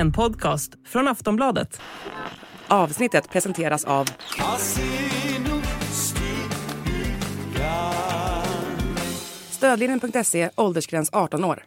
[0.00, 1.80] en podcast från Aftonbladet.
[2.68, 4.08] Avsnittet presenteras av...
[9.50, 11.64] Stödlinjen.se, åldersgräns 18 år.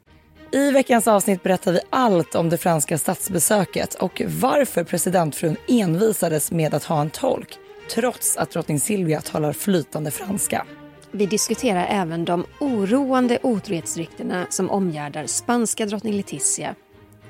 [0.51, 6.73] I veckans avsnitt berättar vi allt om det franska statsbesöket och varför presidentfrun envisades med
[6.73, 7.57] att ha en tolk
[7.93, 10.65] trots att drottning Silvia talar flytande franska.
[11.11, 16.75] Vi diskuterar även de oroande otrohetsryktena som omgärdar spanska drottning Letizia.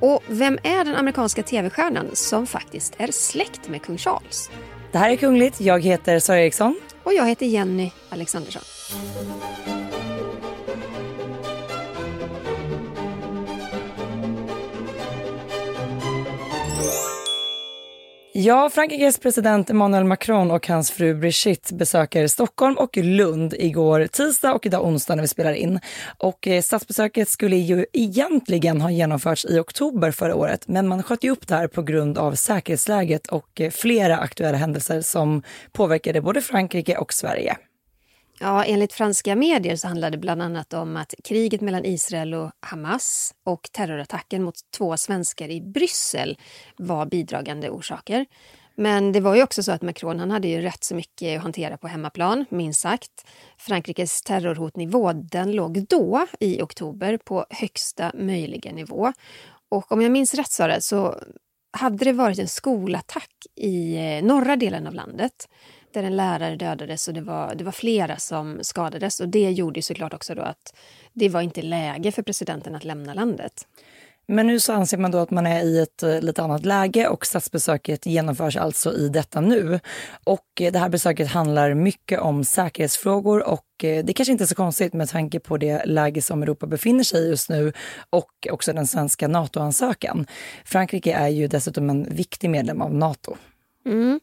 [0.04, 4.50] Och vem är den amerikanska tv-stjärnan som faktiskt är släkt med kung Charles?
[4.92, 5.62] Det här är Kungligt.
[5.62, 6.76] Jag heter Sara Eriksson.
[7.04, 8.62] Och jag heter Jenny Alexandersson.
[18.36, 24.54] Ja, Frankrikes president Emmanuel Macron och hans fru Brigitte besöker Stockholm och Lund igår tisdag
[24.54, 25.80] och idag onsdag när vi spelar in.
[26.18, 31.24] Och eh, statsbesöket skulle ju egentligen ha genomförts i oktober förra året, men man sköt
[31.24, 36.22] ju upp det här på grund av säkerhetsläget och eh, flera aktuella händelser som påverkade
[36.22, 37.58] både Frankrike och Sverige.
[38.44, 42.52] Ja, enligt franska medier så handlade det bland annat om att kriget mellan Israel och
[42.60, 46.38] Hamas och terrorattacken mot två svenskar i Bryssel
[46.78, 48.26] var bidragande orsaker.
[48.76, 51.44] Men det var ju också så att Macron han hade ju rätt så mycket att
[51.44, 53.28] hantera på hemmaplan, minst sagt.
[53.58, 59.14] Frankrikes terrorhotnivå den låg då, i oktober, på högsta möjliga nivå.
[59.70, 61.16] Och om jag minns rätt Sara, så
[61.78, 65.48] hade det varit en skolattack i eh, norra delen av landet
[65.94, 69.20] där en lärare dödades och det var, det var flera som skadades.
[69.20, 70.76] Och Det gjorde såklart också då att
[71.14, 73.66] det var inte läge för presidenten att lämna landet.
[74.26, 77.08] Men nu så anser man då att man är i ett eh, lite annat läge
[77.08, 79.80] och statsbesöket genomförs alltså i detta nu.
[80.24, 84.46] Och eh, det här besöket handlar mycket om säkerhetsfrågor och eh, det kanske inte är
[84.46, 87.74] så konstigt med tanke på det läge som Europa befinner sig i just nu
[88.10, 90.28] och också den svenska NATO-ansökan.
[90.66, 93.36] Frankrike är ju dessutom en viktig medlem av NATO.
[93.86, 94.20] Mm.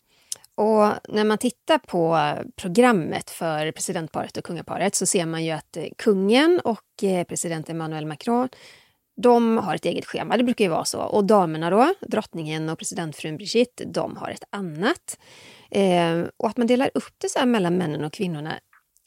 [0.60, 5.76] Och när man tittar på programmet för presidentparet och kungaparet så ser man ju att
[5.76, 8.48] eh, kungen och eh, president Emmanuel Macron
[9.22, 11.00] de har ett eget schema, det brukar ju vara så.
[11.00, 15.19] Och damerna då, drottningen och presidentfrun Brigitte, de har ett annat.
[15.71, 18.60] Eh, och att man delar upp det så mellan männen och kvinnorna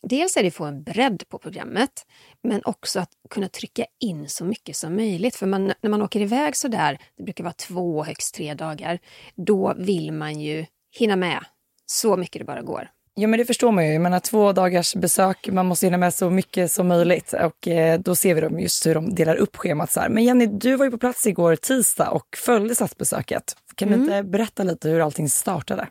[0.08, 2.06] Dels är det att få en bredd på programmet,
[2.44, 5.36] men också att kunna trycka in så mycket som möjligt.
[5.36, 9.00] För man, när man åker iväg så där, det brukar vara två, högst tre dagar,
[9.36, 10.66] då vill man ju
[11.00, 11.46] hinna med
[11.86, 12.90] så mycket det bara går.
[13.16, 13.94] Ja men det förstår man ju.
[13.94, 17.34] Jag menar två dagars besök, man måste hinna med så mycket som möjligt.
[17.34, 20.10] Och eh, då ser vi dem just hur de delar upp schemat så här.
[20.10, 23.56] Men Jenny, du var ju på plats igår tisdag och följde statsbesöket.
[23.76, 24.00] Kan mm.
[24.00, 25.88] du inte berätta lite hur allting startade?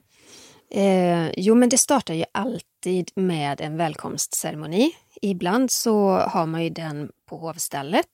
[0.75, 4.91] Eh, jo men det startar ju alltid med en välkomstceremoni.
[5.23, 8.07] Ibland så har man ju den på hovstället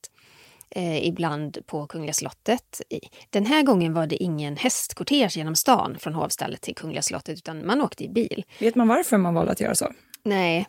[0.71, 2.81] eh, ibland på Kungliga slottet.
[3.29, 7.65] Den här gången var det ingen hästkortege genom stan från hovstallet till Kungliga slottet utan
[7.65, 8.43] man åkte i bil.
[8.59, 9.93] Vet man varför man valde att göra så?
[10.23, 10.67] Nej,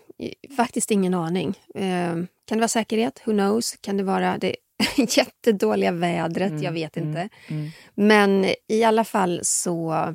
[0.57, 1.59] faktiskt ingen aning.
[1.75, 3.23] Eh, kan det vara säkerhet?
[3.25, 3.77] Who knows?
[3.81, 4.57] Kan det vara det
[4.97, 6.51] jättedåliga vädret?
[6.51, 7.29] Mm, jag vet mm, inte.
[7.49, 7.71] Mm.
[7.95, 10.15] Men i alla fall så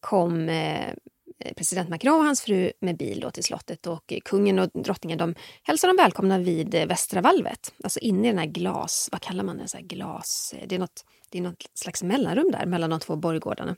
[0.00, 0.94] kom eh,
[1.40, 4.70] Eh, president Macron och hans fru med bil då till slottet och eh, kungen och
[4.74, 7.74] drottningen de hälsar dem välkomna vid eh, västra valvet.
[7.84, 9.08] Alltså inne i den här glas...
[9.12, 9.68] Vad kallar man det?
[9.68, 10.54] Så glas...
[10.66, 13.76] Det är, något, det är något slags mellanrum där mellan de två borggårdarna.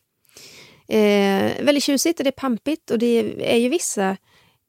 [0.89, 4.17] Eh, väldigt tjusigt och det är pampigt och det är ju vissa,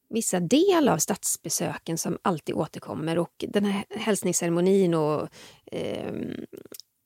[0.09, 5.27] vissa del av statsbesöken som alltid återkommer och den här hälsningsceremonin och
[5.71, 6.13] eh,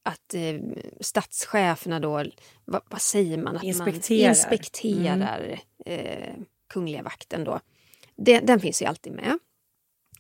[0.06, 0.60] att eh,
[1.02, 2.26] statscheferna då,
[2.66, 3.58] vad, vad, säger man?
[3.58, 4.22] Att inspekterar.
[4.22, 6.06] Man inspekterar mm.
[6.06, 6.34] eh,
[6.74, 7.60] kungliga vakten då.
[8.16, 9.40] Det, den finns ju alltid med.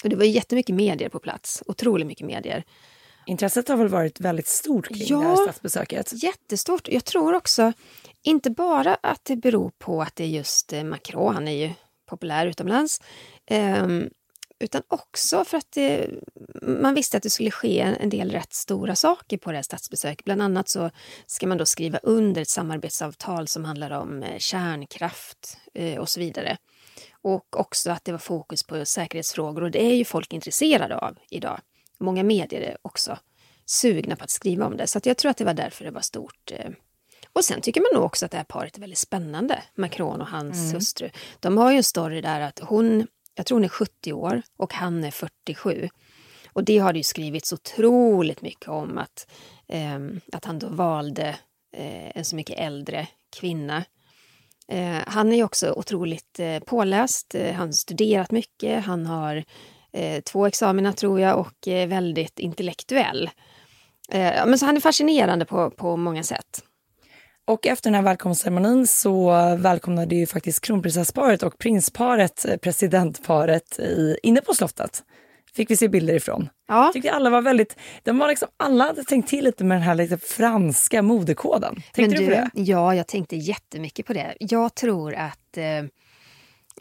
[0.03, 2.63] Och det var jättemycket medier på plats, otroligt mycket medier.
[3.25, 6.23] Intresset har väl varit väldigt stort kring ja, det här statsbesöket?
[6.23, 6.87] jättestort.
[6.87, 7.73] Jag tror också,
[8.23, 11.73] inte bara att det beror på att det är just eh, Macron, han är ju
[12.05, 13.01] populär utomlands,
[13.51, 14.09] um,
[14.65, 16.09] utan också för att det,
[16.61, 20.25] man visste att det skulle ske en del rätt stora saker på det här statsbesöket.
[20.25, 20.89] Bland annat så
[21.25, 26.19] ska man då skriva under ett samarbetsavtal som handlar om eh, kärnkraft eh, och så
[26.19, 26.57] vidare.
[27.21, 31.17] Och också att det var fokus på säkerhetsfrågor och det är ju folk intresserade av
[31.29, 31.59] idag.
[31.99, 33.17] Många medier är också
[33.65, 36.01] sugna på att skriva om det, så jag tror att det var därför det var
[36.01, 36.51] stort.
[36.51, 36.69] Eh.
[37.33, 40.27] Och sen tycker man nog också att det här paret är väldigt spännande, Macron och
[40.27, 40.73] hans mm.
[40.73, 41.09] hustru.
[41.39, 44.73] De har ju en story där att hon jag tror hon är 70 år och
[44.73, 45.89] han är 47.
[46.53, 49.27] Och det har det ju skrivits otroligt mycket om att,
[49.67, 49.99] eh,
[50.31, 51.27] att han då valde
[51.77, 53.07] eh, en så mycket äldre
[53.39, 53.83] kvinna.
[54.67, 59.43] Eh, han är ju också otroligt eh, påläst, eh, han har studerat mycket, han har
[59.93, 63.29] eh, två examina tror jag och är väldigt intellektuell.
[64.09, 66.64] Eh, men så han är fascinerande på, på många sätt.
[67.47, 74.17] Och efter den här välkomstceremonin så välkomnade ju faktiskt kronprinsessparet och prinsparet eh, presidentparet i,
[74.23, 75.03] inne på slottet.
[75.55, 76.49] Fick vi se bilder ifrån.
[76.67, 76.89] Ja.
[76.93, 79.95] Tyckte alla var väldigt, de var liksom, alla hade tänkt till lite med den här
[79.95, 81.75] lite franska modekoden.
[81.75, 82.49] Tänkte Men du, du på det?
[82.61, 84.35] Ja, jag tänkte jättemycket på det.
[84.39, 85.85] Jag tror att eh,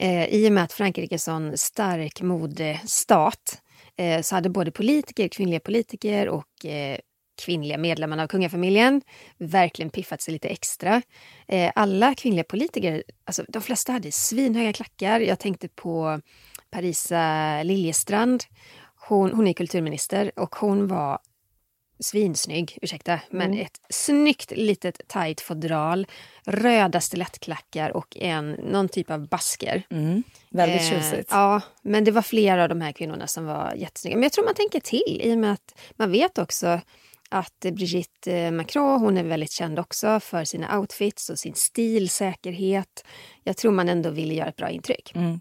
[0.01, 3.63] eh, i och med att Frankrike är en sån stark modestat
[3.97, 6.99] eh, så hade både politiker, kvinnliga politiker och eh,
[7.37, 9.03] kvinnliga medlemmar av kungafamiljen
[9.39, 11.03] verkligen piffat sig lite extra.
[11.49, 15.21] Eh, alla kvinnliga politiker, alltså de flesta hade svinhöga klackar.
[15.21, 16.21] Jag tänkte på
[16.71, 18.45] Parisa Liljestrand.
[19.09, 21.19] Hon, hon är kulturminister och hon var
[22.01, 23.61] svinsnygg, ursäkta, men Mm.
[23.67, 26.07] ett snyggt litet tight fodral,
[26.47, 29.83] röda stilettklackar och en, någon typ av basker.
[29.91, 31.29] Mm, väldigt Eh, tjusigt.
[31.31, 34.17] Ja, men det var flera av de här kvinnorna som var jättesnygga.
[34.17, 36.81] Men jag tror man tänker till i och med att man vet också
[37.35, 43.05] att Brigitte eh, Macron, hon är väldigt känd också för sina outfits och sin stilsäkerhet.
[43.45, 45.13] Jag tror man ändå vill göra ett bra intryck.
[45.15, 45.41] Mm.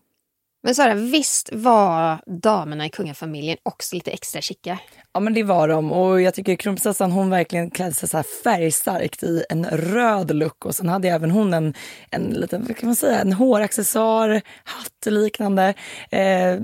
[0.63, 4.79] Men Sara, visst var damerna i kungafamiljen också lite extra chica?
[5.13, 8.25] Ja men det var de och jag tycker kronprinsessan hon verkligen klädde sig så här
[8.43, 11.73] färgstarkt i en röd look och sen hade även hon en,
[12.09, 15.73] en liten, vad kan man säga, en håraccessoar, hatt liknande.
[16.11, 16.59] Eh,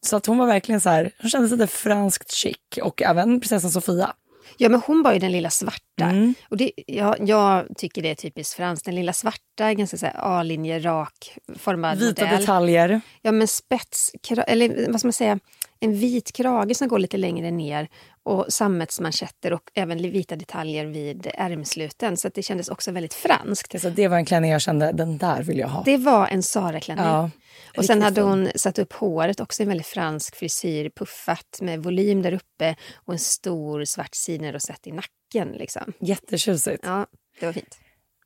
[0.00, 3.70] så att hon var verkligen så här, hon kändes lite franskt chic och även prinsessan
[3.70, 4.14] Sofia.
[4.56, 6.04] Ja, men hon var ju den lilla svarta.
[6.04, 6.34] Mm.
[6.48, 8.84] Och det, ja, jag tycker det är typiskt franskt.
[8.84, 12.40] Den lilla svarta, ganska så A-linje, rak, formad Vita modell.
[12.40, 13.00] detaljer.
[13.22, 14.12] Ja, men spets,
[14.46, 15.38] eller vad ska man säga,
[15.80, 17.88] en vit krage som går lite längre ner
[18.22, 22.16] och sammetsmanschetter och även vita detaljer vid ärmsluten.
[22.16, 23.80] Så det kändes också väldigt franskt.
[23.80, 25.82] Så det var en klänning jag kände, den där vill jag ha.
[25.82, 27.04] Det var en Sara-klänning.
[27.06, 27.30] ja,
[27.76, 32.22] och sen hade hon satt upp håret, också en väldigt fransk frisyr, puffat med volym
[32.22, 35.48] där uppe och en stor svart sidenrosett i nacken.
[35.52, 35.92] Liksom.
[36.00, 36.82] Jättetjusigt.
[36.86, 37.06] Ja,
[37.40, 37.78] det var fint.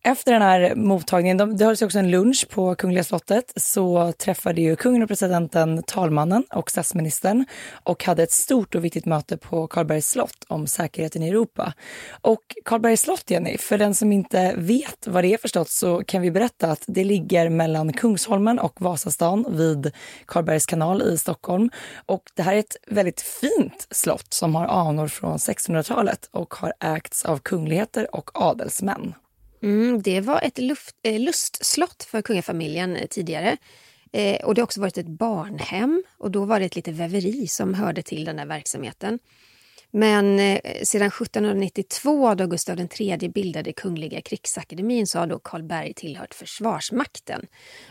[0.02, 4.60] Efter den här mottagningen, de, det hölls också en lunch på Kungliga slottet, så träffade
[4.60, 9.66] ju kungen och presidenten talmannen och statsministern och hade ett stort och viktigt möte på
[9.66, 11.72] Karlbergs slott om säkerheten i Europa.
[12.20, 16.22] Och Karlbergs slott, Jenny, för den som inte vet vad det är förstås så kan
[16.22, 19.92] vi berätta att det ligger mellan Kungsholmen och Vasastan vid
[20.26, 21.70] Karlbergs kanal i Stockholm.
[22.06, 26.72] Och det här är ett väldigt fint slott som har anor från 1600-talet och har
[26.80, 29.14] ägts av kungligheter och adelsmän.
[29.62, 33.56] Mm, det var ett luft, eh, lustslott för kungafamiljen eh, tidigare.
[34.12, 37.46] Eh, och det har också varit ett barnhem och då var det ett litet väveri
[37.46, 39.18] som hörde till den där verksamheten.
[39.90, 46.34] Men eh, sedan 1792 då Gustav III bildade Kungliga krigsakademin så har då Karlberg tillhört
[46.34, 47.46] Försvarsmakten.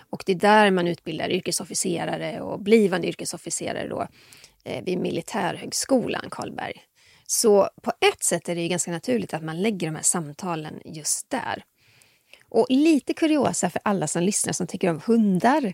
[0.09, 4.07] Och det är där man utbildar yrkesofficerare och blivande yrkesofficerare då,
[4.63, 6.81] eh, vid Militärhögskolan Karlberg.
[7.29, 10.81] Så på ett sätt är det ju ganska naturligt att man lägger de här samtalen
[10.85, 11.63] just där.
[12.49, 15.73] Och lite kuriosa för alla som lyssnar som tycker om hundar.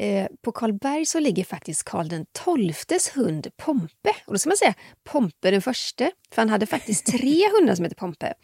[0.00, 4.10] Eh, på Karlberg så ligger faktiskt Karl den XIIs hund Pompe.
[4.26, 4.74] Och då ska man säga
[5.04, 8.34] Pompe den förste, för han hade faktiskt tre hundar som heter Pompe.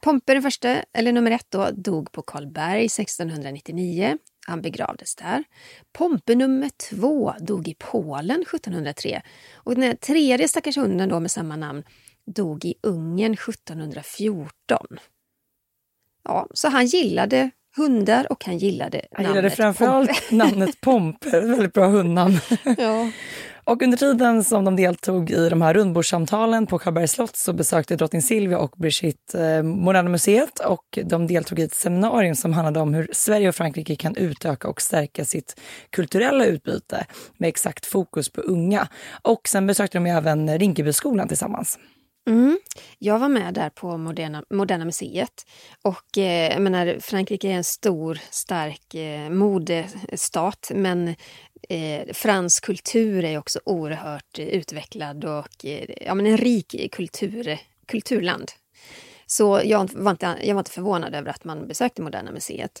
[0.00, 4.18] Pompe den första, eller nummer ett då, dog på Karlberg 1699.
[4.46, 5.44] Han begravdes där.
[5.92, 9.22] Pompe nummer två dog i Polen 1703.
[9.54, 11.82] Och den tredje stackars hunden då med samma namn
[12.26, 14.86] dog i Ungern 1714.
[16.24, 21.72] Ja, så han gillade hundar och han gillade Jag namnet gillade framförallt namnet Pompe, väldigt
[21.72, 22.38] bra hundnamn.
[22.48, 22.82] Pompe.
[22.82, 23.10] Ja.
[23.64, 27.96] Och under tiden som de deltog i de här rundbordssamtalen på Karlbergs slott så besökte
[27.96, 32.80] drottning Silvia och Brigitte eh, Moderna Museet och de deltog i ett seminarium som handlade
[32.80, 35.60] om hur Sverige och Frankrike kan utöka och stärka sitt
[35.90, 37.06] kulturella utbyte
[37.38, 38.88] med exakt fokus på unga.
[39.22, 41.78] Och sen besökte de även Rinkebyskolan tillsammans.
[42.28, 42.58] Mm.
[42.98, 45.46] Jag var med där på Moderna, Moderna Museet.
[45.82, 51.08] Och eh, jag menar, Frankrike är en stor, stark eh, modestat men
[51.68, 57.58] eh, fransk kultur är också oerhört eh, utvecklad och eh, ja, men en rik kultur,
[57.86, 58.50] kulturland.
[59.26, 62.80] Så jag var, inte, jag var inte förvånad över att man besökte Moderna Museet.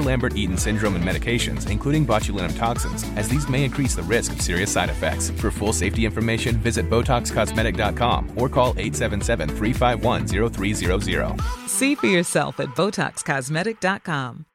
[0.01, 4.71] Lambert-Eaton syndrome and medications, including botulinum toxins, as these may increase the risk of serious
[4.71, 5.29] side effects.
[5.31, 11.41] For full safety information, visit BotoxCosmetic.com or call 877-351-0300.
[11.67, 14.45] See for yourself at BotoxCosmetic.com.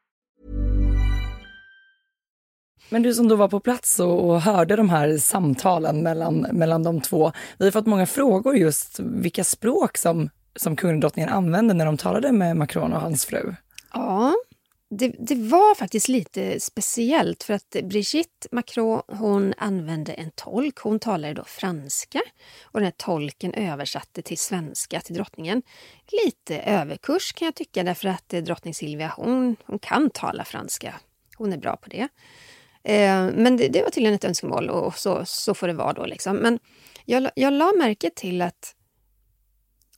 [2.88, 6.82] Men du som då var på plats och, och hörde de här samtalen mellan, mellan
[6.82, 7.32] de två.
[7.58, 11.86] Vi har fått många frågor just vilka språk som, som kungen och drottningen använde när
[11.86, 13.54] de talade med Macron och hans fru.
[13.92, 14.34] Ja,
[14.88, 20.78] det, det, var faktiskt lite speciellt för att Brigitte Macron hon använde en tolk.
[20.78, 22.22] Hon talade då franska
[22.62, 25.62] och den här tolken översatte till svenska till drottningen.
[26.24, 30.94] Lite överkurs kan jag tycka därför att eh, drottning Silvia hon, hon kan tala franska.
[31.36, 32.08] Hon är bra på det.
[32.82, 36.06] Eh, men det, det, var tydligen ett önskemål och så, så får det vara då.
[36.06, 36.36] Liksom.
[36.36, 36.58] Men
[37.04, 38.74] jag, jag la märke till att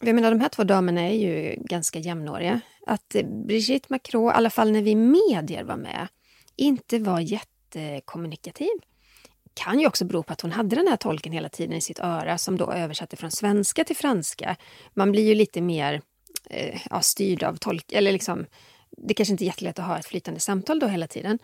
[0.00, 2.60] jag menar, de här två damerna är ju ganska jämnåriga.
[2.88, 3.16] Att
[3.46, 6.08] Brigitte Macron, i alla fall när vi medier var med,
[6.56, 8.68] inte var jättekommunikativ.
[9.54, 12.00] Kan ju också bero på att hon hade den här tolken hela tiden i sitt
[12.00, 14.56] öra som då översatte från svenska till franska.
[14.94, 16.02] Man blir ju lite mer
[16.50, 17.92] eh, ja, styrd av tolk...
[17.92, 18.46] Eller liksom,
[18.90, 21.38] det kanske inte är jättelätt att ha ett flytande samtal då hela tiden.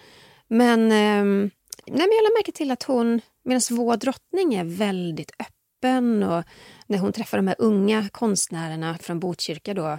[0.48, 1.50] Men, eh, nej,
[1.86, 6.44] men jag lade märke till att hon, medan vår drottning är väldigt öppen och
[6.86, 9.98] när hon träffar de här unga konstnärerna från Botkyrka då,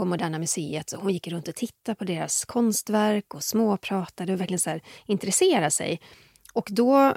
[0.00, 0.92] på Moderna Museet.
[0.92, 5.70] hon gick runt och tittade på deras konstverk och småpratade och verkligen så här, intresserade
[5.70, 6.00] sig.
[6.52, 7.16] Och då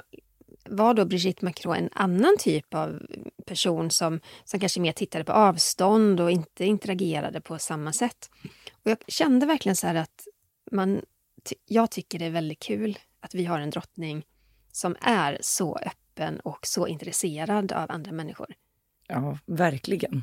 [0.64, 3.02] var då Brigitte Macron en annan typ av
[3.46, 8.30] person som, som kanske mer tittade på avstånd och inte interagerade på samma sätt.
[8.72, 10.26] Och jag kände verkligen så att
[10.72, 11.02] man,
[11.66, 14.24] jag tycker det är väldigt kul att vi har en drottning
[14.72, 18.54] som är så öppen och så intresserad av andra människor.
[19.08, 20.22] Ja, verkligen.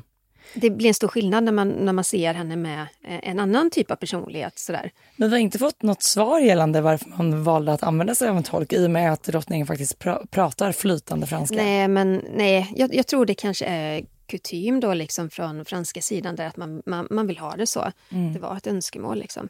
[0.54, 3.70] Det blir en stor skillnad när man, när man ser henne med eh, en annan
[3.70, 4.58] typ av personlighet.
[4.58, 4.90] Sådär.
[5.16, 8.36] Men vi har inte fått något svar gällande varför man valde att använda sig av
[8.36, 11.56] en tolk i och med att drottningen faktiskt pr pratar flytande franska.
[11.56, 16.36] Nej, men nej, jag, jag, tror det kanske är kutym då liksom från franska sidan
[16.36, 17.92] där att man, man, man vill ha det så.
[18.10, 18.32] Mm.
[18.32, 19.48] Det var ett önskemål liksom.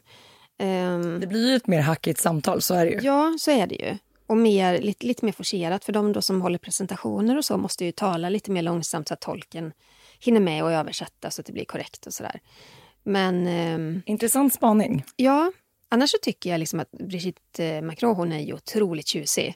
[0.59, 2.99] Um, det blir ju ett mer hackigt samtal, så är det ju.
[3.01, 3.97] Ja, så är det ju
[4.27, 5.85] och mer, lite, lite mer forcerat.
[5.85, 9.13] För de då som håller presentationer och så måste ju tala lite mer långsamt så
[9.13, 9.71] att tolken
[10.25, 12.39] hinner med och översätta så att det blir korrekt och sådär.
[13.03, 13.47] Men...
[13.47, 15.03] Eh, Intressant spaning.
[15.15, 15.51] Ja.
[15.89, 19.55] Annars så tycker jag liksom att Brigitte Macron hon är ju otroligt tjusig.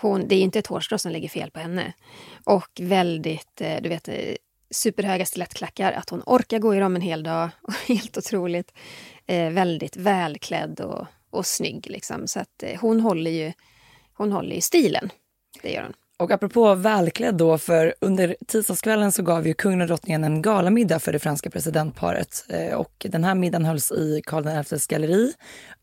[0.00, 1.92] Hon, det är inte ett hårstrå som lägger fel på henne.
[2.44, 4.34] Och väldigt, eh, du vet, eh,
[4.70, 5.92] superhöga stilettklackar.
[5.92, 7.48] Att hon orkar gå i dem en hel dag.
[7.88, 8.72] Helt otroligt.
[9.26, 11.90] Eh, väldigt välklädd och, och snygg.
[11.90, 12.26] Liksom.
[12.26, 13.52] Så att eh, hon håller ju
[14.12, 15.10] hon håller i stilen.
[15.62, 15.94] Det gör hon.
[16.18, 20.98] Och apropå välklädd då, för under tisdagskvällen så gav ju kungen och drottningen en galamiddag
[20.98, 22.44] för det franska presidentparet.
[22.48, 25.32] Eh, och den här middagen hölls i Karl XIs galleri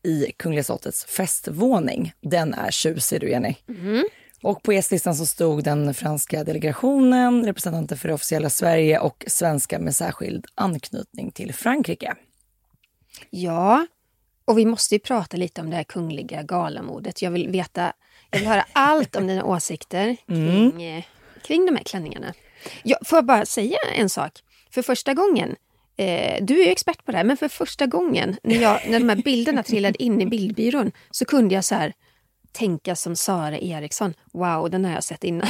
[0.02, 2.12] i Kungliga slottets festvåning.
[2.20, 3.54] Den är tjusig du Jenny.
[3.68, 4.04] Mm.
[4.42, 9.78] Och på gästlistan så stod den franska delegationen, representanter för det officiella Sverige och svenska
[9.78, 12.14] med särskild anknytning till Frankrike.
[13.30, 13.86] Ja,
[14.44, 17.22] och vi måste ju prata lite om det här kungliga galamodet.
[17.22, 17.92] Jag vill veta
[18.34, 21.02] jag vill höra allt om dina åsikter kring, mm.
[21.42, 22.34] Kring de här klänningarna.
[22.82, 24.32] Jag, får jag bara säga en sak?
[24.70, 25.56] För första gången,
[25.96, 28.98] eh, du är ju expert på det här, men för första gången när, jag, när
[28.98, 31.92] de här bilderna trillade in i bildbyrån så kunde jag så här
[32.52, 34.14] tänka som Sara Eriksson.
[34.32, 35.48] Wow, den har jag sett innan.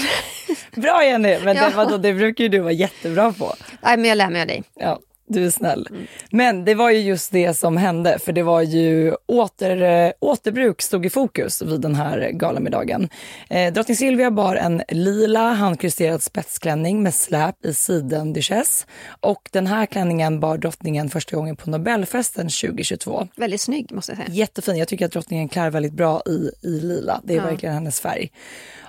[0.75, 1.39] Bra Jenny!
[1.45, 1.69] Men ja.
[1.69, 3.55] det, vadå, det brukar ju du vara jättebra på.
[3.83, 4.63] Nej, men jag lär mig av dig.
[4.75, 5.01] Ja.
[5.27, 5.89] Du är snäll.
[5.91, 6.07] Mm.
[6.31, 10.83] Men det var ju just det som hände, för det var ju åter, äh, återbruk
[10.83, 13.09] stod i fokus vid den här galamiddagen.
[13.51, 18.87] Eh, drottning Silvia bar en lila handkrysterad spetsklänning med släp i siden duchesse.
[19.21, 23.29] Och den här klänningen bar drottningen första gången på Nobelfesten 2022.
[23.37, 24.29] Väldigt snygg måste jag säga.
[24.35, 24.77] Jättefin.
[24.77, 27.21] Jag tycker att drottningen klär väldigt bra i, i lila.
[27.25, 27.45] Det är ja.
[27.45, 28.31] verkligen hennes färg.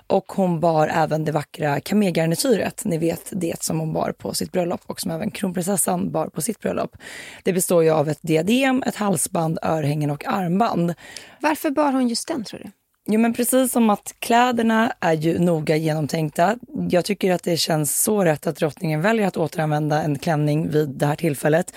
[0.07, 4.51] Och hon bar även det vackra kamelgarnityret, ni vet det som hon bar på sitt
[4.51, 6.97] bröllop och som även kronprinsessan bar på sitt bröllop.
[7.43, 10.93] Det består ju av ett diadem, ett halsband, örhängen och armband.
[11.39, 12.71] Varför bar hon just den tror du?
[13.07, 16.55] Jo men precis som att kläderna är ju noga genomtänkta.
[16.89, 20.89] Jag tycker att det känns så rätt att drottningen väljer att återanvända en klänning vid
[20.89, 21.73] det här tillfället.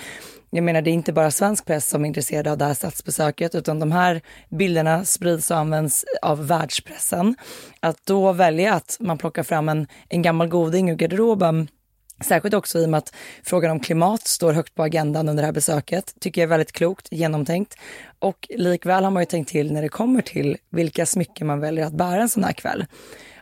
[0.50, 3.54] Jag menar det är inte bara svensk press som är intresserad av det här statsbesöket
[3.54, 7.36] utan de här bilderna sprids och används av världspressen.
[7.80, 11.68] Att då välja att man plockar fram en, en gammal goding ur garderoben
[12.20, 15.46] Särskilt också i och med att frågan om klimat står högt på agendan under det
[15.46, 16.14] här besöket.
[16.20, 17.74] Tycker jag är väldigt klokt, genomtänkt.
[18.18, 21.86] Och likväl har man ju tänkt till när det kommer till vilka smycken man väljer
[21.86, 22.86] att bära en sån här kväll.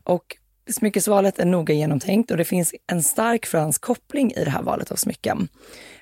[0.03, 0.37] Och
[0.71, 4.93] smyckesvalet är noga genomtänkt och det finns en stark fransk koppling i det här valet
[4.93, 5.49] av smycken.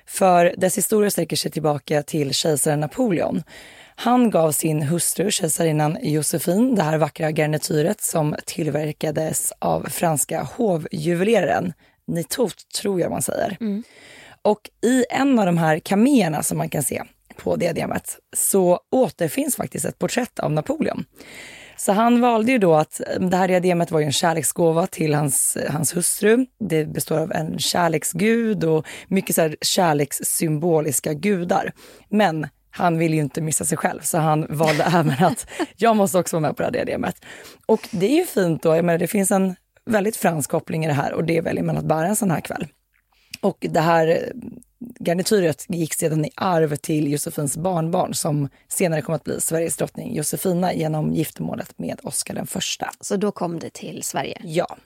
[0.05, 3.43] För dess historia sträcker sig tillbaka till kejsaren Napoleon.
[3.95, 11.73] Han gav sin hustru, kejsarinnan Josefin, det här vackra garnityret som tillverkades av franska hovjuveleraren
[12.07, 13.57] Nitot, tror jag man säger.
[13.61, 13.83] Mm.
[14.41, 17.03] Och i en av de här kaméerna som man kan se
[17.37, 21.05] på diademet så återfinns faktiskt ett porträtt av Napoleon.
[21.77, 25.57] Så han valde ju då att det här diademet var ju en kärleksgåva till hans,
[25.69, 26.45] hans hustru.
[26.59, 31.71] Det består av en kärleksgud och mycket så här kärlekssymboliska gudar.
[32.09, 36.17] Men han vill ju inte missa sig själv så han valde även att jag måste
[36.17, 37.15] också vara med på det här diademet.
[37.65, 39.55] Och det är ju fint då, jag menar det finns en
[39.85, 42.41] väldigt fransk koppling i det här och det väljer man att bära en sån här
[42.41, 42.67] kväll.
[43.41, 44.31] Och det här
[44.79, 50.15] garnityret gick sedan i arv till Josefins barnbarn som senare kom att bli Sveriges drottning
[50.15, 52.89] Josefina genom giftermålet med Oscar den första.
[52.99, 54.41] Så då kom det till Sverige?
[54.43, 54.77] Ja.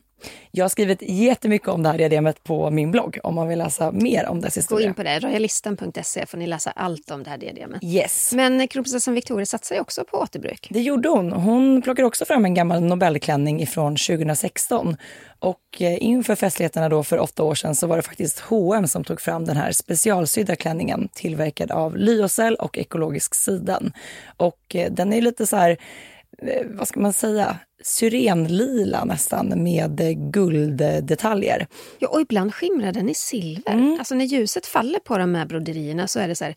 [0.52, 3.92] Jag har skrivit jättemycket om det här diademet på min blogg om man vill läsa
[3.92, 4.86] mer om dess historia.
[4.86, 7.84] Gå in på det, royalistan.se får ni läsa allt om det här diademet.
[7.84, 8.34] Yes.
[8.34, 10.68] Men kronprinsessan Victoria satsar ju också på återbruk.
[10.70, 11.32] Det gjorde hon.
[11.32, 14.98] Hon plockade också fram en gammal Nobelklänning ifrån 2016.
[15.40, 19.04] Och eh, inför festligheterna då för åtta år sedan så var det faktiskt H&M som
[19.04, 23.94] tog fram den här specialsydda klänningen tillverkad av lyocell och ekologisk siden.
[24.38, 25.78] Och eh, den är lite så här
[26.66, 30.02] vad ska man säga, syrenlila nästan med
[30.34, 31.68] gulddetaljer.
[32.00, 33.74] Ja, och ibland skimrar den i silver.
[33.74, 33.96] Mm.
[34.00, 36.56] Alltså när ljuset faller på de här broderierna så är det så här,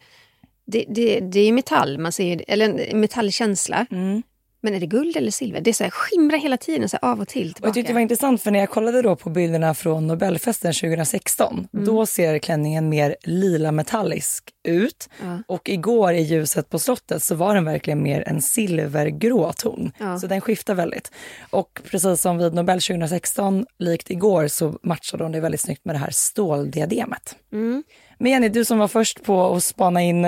[0.66, 3.86] det, det, det är metall, man ser, eller en metallkänsla.
[3.90, 4.22] Mm.
[4.64, 5.60] Men är det guld eller silver?
[5.60, 7.54] Det är så här, skimrar hela tiden, så här, av och till.
[7.60, 10.72] Och jag tyckte det var intressant för när jag kollade då på bilderna från Nobelfesten
[10.72, 11.86] 2016, mm.
[11.86, 15.08] då ser klänningen mer lila metallisk ut.
[15.22, 15.38] Ja.
[15.46, 19.92] Och igår i ljuset på slottet så var den verkligen mer en silvergrå ton.
[19.98, 20.18] Ja.
[20.18, 21.10] Så den skiftar väldigt.
[21.50, 25.94] Och precis som vid Nobel 2016, likt igår, så matchade hon det väldigt snyggt med
[25.94, 27.36] det här ståldiademet.
[27.52, 27.84] Mm.
[28.18, 30.26] Men Jenny, du som var först på att spana in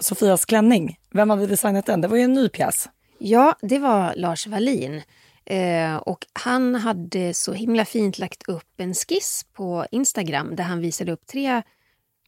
[0.00, 2.00] Sofias klänning, vem hade designat den?
[2.00, 2.88] Det var ju en ny pjäs.
[3.18, 5.02] Ja, det var Lars Wallin.
[5.44, 10.80] Eh, och han hade så himla fint lagt upp en skiss på Instagram där han
[10.80, 11.62] visade upp tre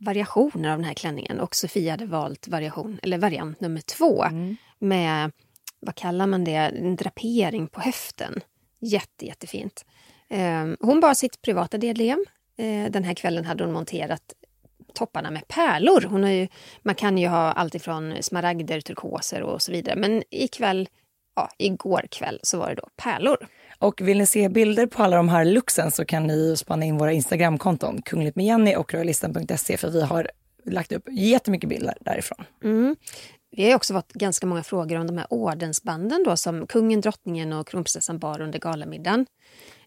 [0.00, 4.56] variationer av den här klänningen och Sofia hade valt variation, eller variant nummer två mm.
[4.78, 5.32] med,
[5.80, 8.40] vad kallar man det, en drapering på höften.
[8.80, 9.84] Jätte, jättefint.
[10.28, 12.24] Eh, hon bar sitt privata diadem.
[12.56, 14.32] Eh, den här kvällen hade hon monterat
[14.94, 16.00] topparna med pärlor.
[16.00, 16.48] Hon har ju,
[16.82, 19.96] man kan ju ha allt ifrån smaragder, turkoser och så vidare.
[19.96, 20.88] Men ikväll,
[21.36, 23.46] ja, igår kväll så var det då pärlor.
[23.78, 26.98] Och vill ni se bilder på alla de här looksen så kan ni spana in
[26.98, 30.30] våra Instagramkonton, Kungligt med Jenny och royalistan.se för vi har
[30.64, 32.44] lagt upp jättemycket bilder därifrån.
[32.64, 32.96] Mm.
[33.56, 37.52] Vi har också fått ganska många frågor om de här ordensbanden då, som kungen, drottningen
[37.52, 39.26] och kronprinsessan bar under galamiddagen.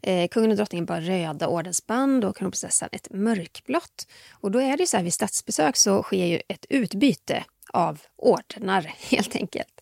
[0.04, 4.08] Eh, kungen och drottningen bar röda ordensband och kronprinsessan ett mörkblått.
[4.32, 8.82] Och då är det så här, vid statsbesök så sker ju ett utbyte av ordnar
[9.12, 9.82] helt enkelt.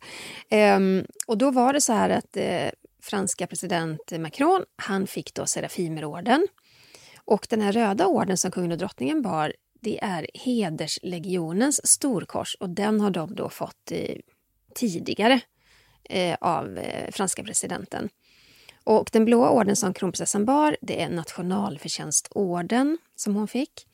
[0.49, 0.79] Eh,
[1.27, 2.69] och då var det så här att eh,
[3.01, 6.47] franska president Macron, han fick då Serafimerorden.
[7.25, 12.69] Och den här röda orden som kungen och drottningen bar, det är hederslegionens storkors och
[12.69, 14.15] den har de då fått eh,
[14.75, 15.41] tidigare
[16.09, 18.09] eh, av eh, franska presidenten.
[18.83, 23.87] Och den blåa orden som kronprinsessan bar, det är nationalförtjänstorden som hon fick.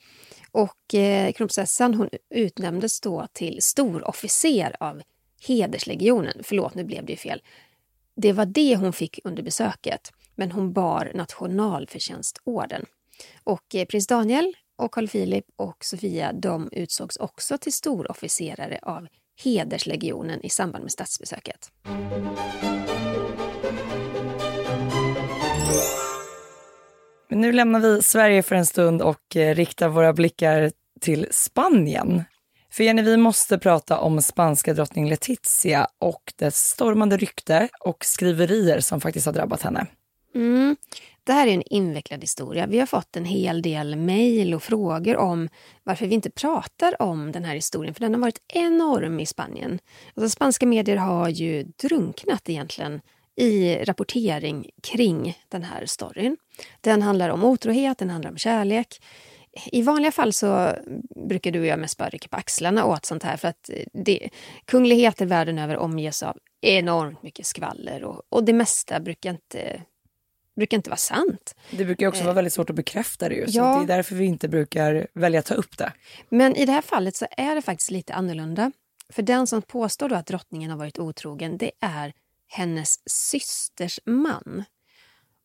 [0.52, 5.02] Och eh, kronprinsessan hon utnämndes då till storofficer av
[5.48, 6.42] hederslegionen.
[6.44, 7.42] Förlåt, nu blev det ju fel.
[8.16, 12.86] Det var det hon fick under besöket, men hon bar nationalförtjänstorden.
[13.44, 19.08] Och eh, prins Daniel och Carl Philip och Sofia de utsågs också till storofficerare av
[19.44, 21.72] hederslegionen i samband med statsbesöket.
[27.30, 32.24] Nu lämnar vi Sverige för en stund och eh, riktar våra blickar till Spanien.
[32.72, 38.80] För Jenny, vi måste prata om spanska drottning Letizia och dess stormande rykte och skriverier
[38.80, 39.88] som faktiskt har drabbat henne.
[40.36, 40.76] Mm.
[41.24, 42.68] Det här är en invecklad historia.
[42.68, 45.50] Vi har fått en hel del mejl och frågor om
[45.84, 49.80] varför vi inte pratar om den här historien, för den har varit enorm i Spanien.
[50.16, 53.02] Alltså, spanska medier har ju drunknat egentligen
[53.38, 56.38] i rapportering kring den här storyn.
[56.82, 59.02] Den handlar om otrohet, den handlar om kärlek.
[59.72, 60.76] i vanliga fall så
[61.28, 64.30] brukar du och jag mest bara rycka på axlarna åt sånt här för att det,
[64.66, 69.82] kungligheter världen över omges av enormt mycket skvaller och, och det mesta brukar inte,
[70.56, 71.56] brukar inte vara sant.
[71.72, 73.78] Det brukar också vara väldigt svårt att bekräfta det ju, Ja.
[73.78, 75.94] det är därför vi inte brukar välja att ta upp det.
[76.30, 78.72] Men i det här fallet så är det faktiskt lite annorlunda.
[79.10, 82.14] För den som påstår att drottningen har varit otrogen, det är
[82.48, 84.64] hennes systers man.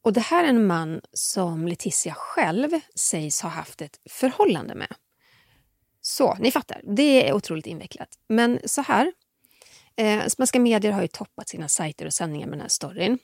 [0.02, 4.94] Och det här är en man som Letizia själv sägs ha haft ett förhållande med.
[6.00, 6.80] Så, ni fattar.
[6.84, 8.18] Det är otroligt invecklat.
[8.28, 9.12] Men så här.
[9.96, 13.18] Eh, spanska medier har ju toppat sina sajter och sändningar med den här storyn.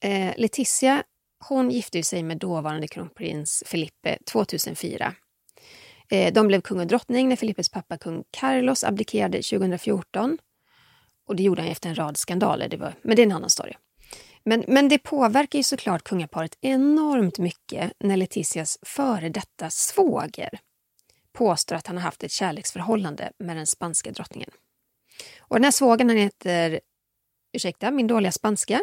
[0.00, 1.02] Eh, Letizia
[1.48, 5.14] hon gifte ju sig med dåvarande kronprins Felipe 2004.
[6.10, 10.38] Eh, de blev kung och drottning när Filippes pappa kung Carlos abdikerade 2014.
[11.26, 13.50] Och det gjorde han efter en rad skandaler, det var, men det är en annan
[13.50, 13.72] story.
[14.44, 20.58] Men, men det påverkar ju såklart kungaparet enormt mycket när Leticias före detta svåger
[21.32, 24.50] påstår att han har haft ett kärleksförhållande med den spanska drottningen.
[25.38, 26.80] Och den här svågern han heter,
[27.52, 28.80] ursäkta min dåliga spanska,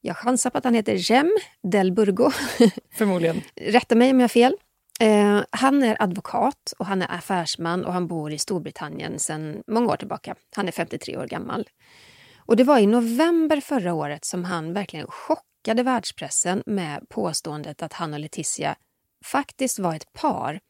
[0.00, 2.30] jag chansar på att han heter Jem del Burgo.
[2.92, 3.42] Förmodligen.
[3.56, 4.56] Rätta mig om jag har fel.
[5.00, 9.92] Eh, han är advokat och han är affärsman och han bor i Storbritannien sedan många
[9.92, 10.34] år tillbaka.
[10.56, 11.68] Han är 53 år gammal.
[12.36, 17.92] Och det var i november förra året som han verkligen chockade världspressen med påståendet att
[17.92, 18.76] han och Letizia
[19.24, 20.60] faktiskt var ett par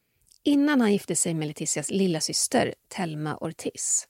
[0.44, 4.08] innan han gifte sig med Leticias lilla syster Telma Ortiz.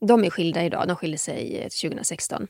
[0.00, 2.46] De är skilda idag, de skilde sig 2016.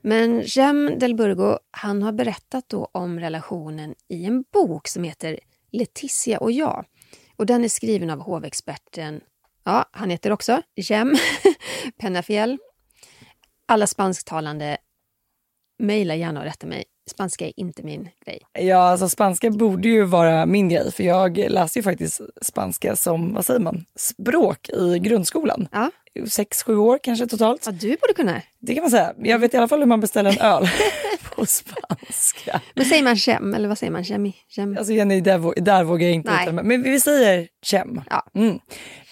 [0.00, 5.40] Men Jem del Burgo han har berättat då om relationen i en bok som heter
[5.72, 6.84] Leticia och jag.
[7.36, 9.20] Och den är skriven av hovexperten,
[9.64, 11.14] ja, han heter också Jem
[12.00, 12.58] Penafiel.
[13.66, 14.76] Alla spansktalande,
[15.78, 16.84] mejla gärna och rätta mig.
[17.10, 18.40] Spanska är inte min grej.
[18.52, 23.34] Ja, alltså spanska borde ju vara min grej för jag läste ju faktiskt spanska som,
[23.34, 25.68] vad säger man, språk i grundskolan.
[25.72, 25.90] Ja.
[26.28, 27.66] Sex, sju år kanske totalt.
[27.66, 28.42] Ja, du borde kunna.
[28.58, 29.14] Det kan man säga.
[29.18, 30.68] Jag vet i alla fall hur man beställer en öl
[31.40, 32.60] på spanska.
[32.74, 34.02] Men säger man Jem, eller vad säger man?
[34.02, 34.76] Jem, Jem.
[34.78, 36.62] Alltså Jenny, där, där vågar jag inte uttala.
[36.62, 38.00] Men vi säger Chem.
[38.10, 38.26] Ja.
[38.34, 38.58] Mm.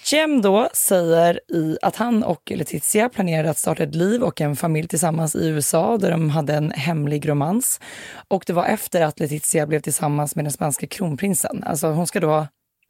[0.04, 4.56] Chem då säger i att han och Letizia planerade att starta ett liv och en
[4.56, 7.80] familj tillsammans i USA där de hade en hemlig romans.
[8.28, 11.62] Och det var efter att Letizia blev tillsammans med den spanska kronprinsen.
[11.66, 12.46] Alltså hon ska då ha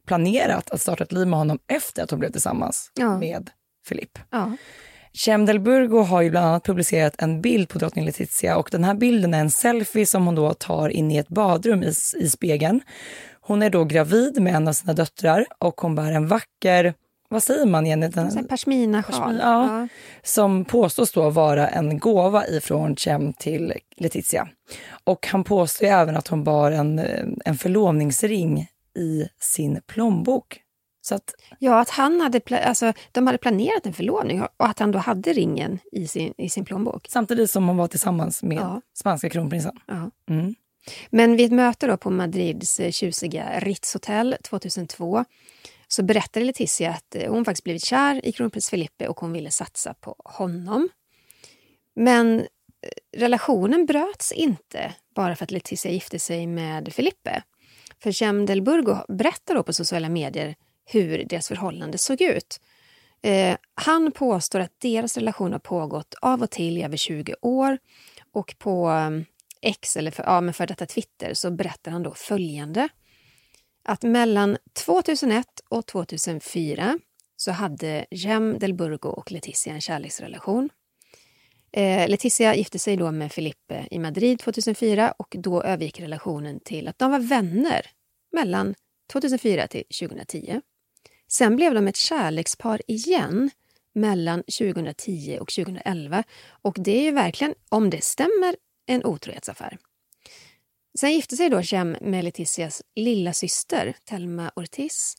[0.07, 3.17] planerat att starta ett liv med honom efter att hon blev tillsammans Ja.
[3.17, 3.49] med
[3.87, 4.19] Filip.
[4.29, 4.51] Ja.
[5.13, 8.83] Chem del Burgo har ju bland annat publicerat en bild på drottning Letizia och den
[8.83, 12.29] här bilden är en selfie som hon då tar in i ett badrum i, i
[12.29, 12.81] spegeln.
[13.41, 16.93] Hon är då gravid med en av sina döttrar och hon bär en vacker,
[17.31, 18.07] vad säger man Jenny?
[18.07, 19.19] Den, Pashmina-sjal.
[19.19, 19.87] Pashmina, ja.
[20.23, 24.47] som påstås då vara en gåva ifrån Chem till Letizia.
[25.03, 27.01] Och han påstår även att hon bar en,
[27.45, 30.61] en förlovningsring i sin plånbok.
[31.09, 34.91] Så att, Ja, att han hade, alltså, de hade planerat en förlovning och att han
[34.91, 37.07] då hade ringen i sin, i sin plånbok.
[37.09, 38.81] samtidigt som hon var tillsammans med Ja.
[38.93, 39.79] spanska kronprinsen.
[39.85, 40.11] Ja.
[40.29, 40.55] Mm.
[41.09, 45.25] Men vid ett möte då på Madrids eh, tjusiga Ritz-hotell 2002
[45.87, 49.51] så berättade Letizia att eh, hon faktiskt blivit kär i kronprins Felipe och hon ville
[49.51, 50.89] satsa på honom.
[51.95, 52.47] Men eh,
[53.17, 57.43] relationen bröts inte bara för att Letizia gifte sig med Felipe.
[58.03, 60.55] För Cem Burgo berättar då på sociala medier
[60.91, 62.61] hur deras förhållande såg ut.
[63.21, 67.77] Eh, han påstår att deras relation har pågått av och till i över 20 år
[68.31, 69.09] och på eh,
[69.61, 72.89] X, eller för, ja, men för detta Twitter, så berättar han då följande.
[73.83, 76.99] Att mellan 2001 och 2004
[77.35, 80.69] så hade Jem del Burgo och Letizia en kärleksrelation.
[81.71, 86.87] Eh, Letizia gifte sig då med Felipe i Madrid 2004 och då övergick relationen till
[86.87, 87.81] att de var vänner
[88.31, 88.75] mellan
[89.11, 90.61] 2004 till 2010.
[91.31, 93.49] Sen blev de ett kärlekspar igen
[93.93, 96.23] mellan 2010 och 2011
[96.61, 99.77] och det är ju verkligen, om det stämmer, en otrohetsaffär.
[100.99, 105.15] Sen gifte sig då Cem med Leticias lilla syster Telma Ortiz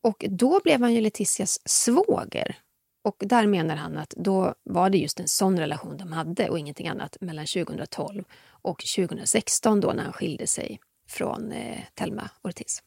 [0.00, 2.58] och då blev han ju Leticias svåger.
[3.02, 6.58] Och där menar han att då var det just en sån relation de hade och
[6.58, 12.82] ingenting annat mellan 2012 och 2016 då när han skilde sig från eh, Telma Ortiz.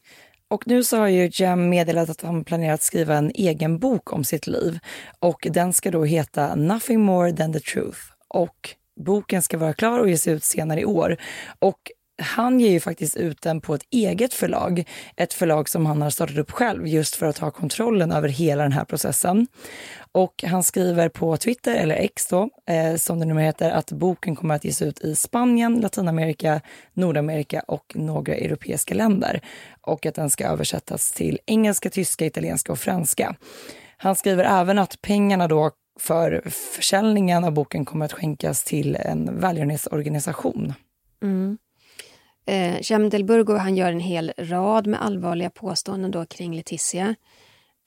[0.50, 4.12] Och nu så har ju Jem meddelat att han planerar att skriva en egen bok
[4.12, 4.78] om sitt liv.
[5.20, 7.98] Och den ska då heta Nothing more than the truth.
[8.28, 11.16] Och boken ska vara klar och ges ut senare i år.
[11.58, 11.78] Och
[12.18, 14.84] han ger ju faktiskt ut den på ett eget förlag.
[15.16, 18.62] Ett förlag som han har startat upp själv just för att ha kontrollen över hela
[18.62, 19.46] den här processen.
[20.12, 24.36] Och han skriver på Twitter, eller X då, eh, som det numera heter, att boken
[24.36, 26.60] kommer att ges ut i Spanien, Latinamerika,
[26.92, 29.40] Nordamerika och några europeiska länder.
[29.80, 33.34] Och att den ska översättas till engelska, tyska, italienska och franska.
[33.96, 39.40] Han skriver även att pengarna då för försäljningen av boken kommer att skänkas till en
[39.40, 40.74] välgörenhetsorganisation.
[41.22, 41.58] Mm.
[42.48, 47.14] Eh, Del Burgo han gör en hel rad med allvarliga påståenden då kring Letizia.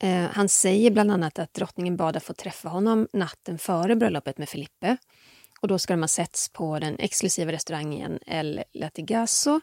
[0.02, 4.38] Eh, han säger bland annat att drottningen bad att få träffa honom natten före bröllopet
[4.38, 4.96] med Filippe.
[5.60, 9.60] Och då ska de ha setts på den exklusiva restaurangen El Latigasso.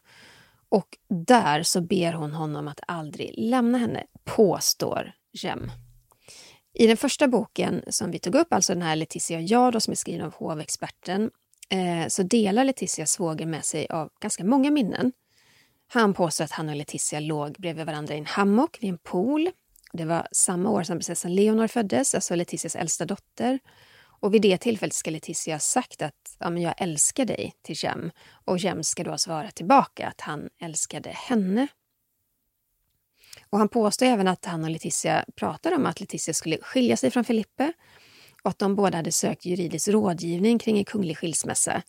[0.69, 5.71] Och där så ber hon honom att aldrig lämna henne, påstår Jem.
[6.73, 9.79] I den första boken som vi tog upp, alltså den här Letizia och jag, då,
[9.79, 11.31] som är skriven av hovexperten,
[11.69, 15.11] eh, så delar Letizia svåger med sig av ganska många minnen.
[15.87, 19.49] Han påstår att han och Letizia låg bredvid varandra i en hammock vid en pool.
[19.93, 23.59] Det var samma år som prinsessan Leonor föddes, alltså Letizias äldsta dotter.
[24.21, 27.75] Och vid det tillfället ska Letizia ha sagt att ja, men jag älskar dig till
[27.83, 28.11] Jem.
[28.45, 31.67] Och Jem ska då svara tillbaka att han älskade henne.
[33.49, 37.11] Och han påstår även att han och Letizia pratade om att Letizia skulle skilja sig
[37.11, 37.73] från Filippe
[38.43, 41.81] och att de båda hade sökt juridisk rådgivning kring en kunglig skilsmässa.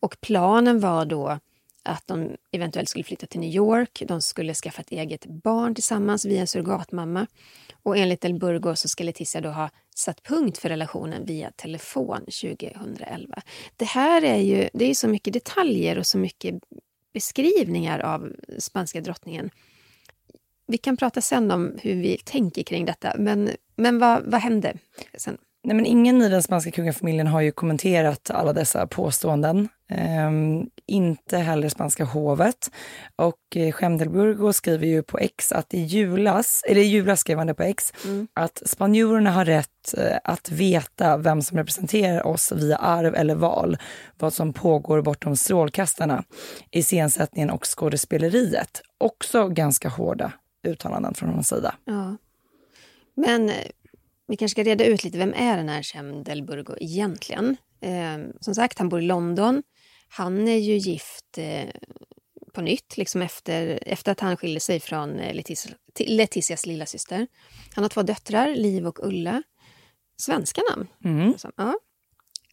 [0.00, 1.38] Och planen var då
[1.84, 4.02] att de eventuellt skulle flytta till New York.
[4.06, 7.26] De skulle skaffa ett eget barn tillsammans via en surrogatmamma.
[7.82, 12.20] Och enligt Del Burgo så ska Letizia då ha satt punkt för relationen via telefon
[12.20, 13.42] 2011.
[13.76, 16.54] Det här är ju det är så mycket detaljer och så mycket
[17.12, 19.50] beskrivningar av spanska drottningen.
[20.66, 24.76] Vi kan prata sen om hur vi tänker kring detta, men, men vad, vad hände
[25.18, 25.38] sen?
[25.66, 29.68] Nej, men ingen i den spanska kungafamiljen har ju kommenterat alla dessa påståenden.
[29.88, 32.70] Ehm, inte heller spanska hovet.
[33.16, 37.46] Och eh, Schemdelburgo skriver ju på X att i julas, eller i julas skrev han
[37.46, 38.28] det på X, mm.
[38.34, 43.76] att spanjorerna har rätt eh, att veta vem som representerar oss via arv eller val,
[44.18, 46.24] vad som pågår bortom strålkastarna,
[46.70, 48.82] iscensättningen och skådespeleriet.
[48.98, 50.32] Också ganska hårda
[50.66, 51.74] uttalanden från hans sida.
[51.84, 52.16] Ja.
[53.14, 53.54] Men eh,
[54.26, 57.56] vi kanske ska reda ut lite, vem är den här Cem Delburgo egentligen?
[57.80, 59.62] Eh, som sagt, han bor i London.
[60.08, 61.68] Han är ju gift eh,
[62.52, 65.72] på nytt, liksom efter, efter att han skilde sig från eh, Leticia,
[66.06, 67.26] Leticias lilla syster.
[67.74, 69.42] Han har två döttrar, Liv och Ulla.
[70.16, 70.86] Svenska namn.
[71.04, 71.28] Mm.
[71.28, 71.74] Alltså, ja.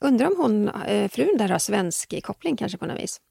[0.01, 3.21] Undrar om hon, eh, frun där har svensk koppling kanske på något vis.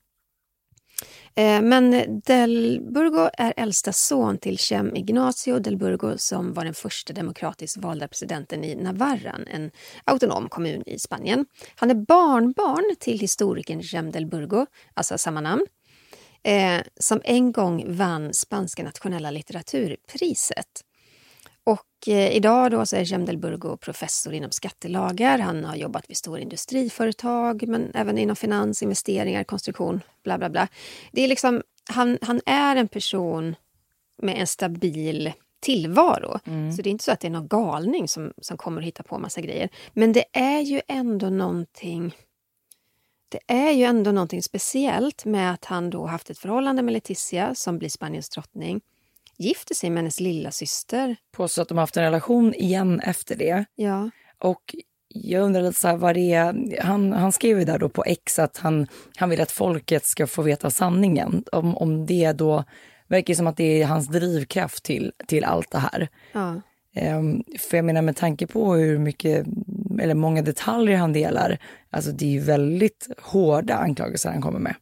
[1.35, 6.75] Eh, men Del Burgo är äldsta son till Cem Ignacio Del Burgo som var den
[6.75, 9.71] första demokratiskt valda presidenten i Navarran, en
[10.05, 11.47] autonom kommun i Spanien.
[11.75, 15.67] Han är barnbarn till historikern Cem Del Burgo, alltså samma namn,
[16.43, 20.85] eh, som en gång vann spanska nationella litteraturpriset.
[22.01, 25.39] Och eh, idag då så är Cem Burgo professor inom skattelagar.
[25.39, 30.69] Han har jobbat vid stora industriföretag, men även inom finans, investeringar, konstruktion, bla bla bla.
[31.13, 33.57] Det är liksom, han, han är en person
[34.23, 36.39] med en stabil tillvaro.
[36.45, 36.73] Mm.
[36.73, 39.03] Så det är inte så att det är någon galning som, som kommer att hitta
[39.03, 39.69] på massa grejer.
[39.93, 42.15] Men det är ju ändå någonting
[43.29, 47.55] det är ju ändå någonting speciellt med att han då haft ett förhållande med Leticia
[47.55, 48.81] som blir Spaniens drottning
[49.41, 51.17] gifter sig med hennes lilla syster.
[51.33, 53.65] Påstår att de har haft en relation igen efter det.
[53.75, 54.11] Ja.
[54.39, 54.75] Och
[55.09, 58.05] jag undrar lite så här, vad det är, han, han skrev ju där då på
[58.05, 61.45] X att han, han vill att folket ska få veta sanningen.
[61.53, 62.65] Om, om det då
[63.09, 66.09] verkar som att det är hans drivkraft till, till allt det här.
[66.33, 66.61] Ja.
[67.17, 69.47] Um, för jag menar med tanke på hur mycket,
[70.01, 71.59] eller många detaljer han delar,
[71.91, 74.75] alltså det är ju väldigt hårda anklagelser han kommer med.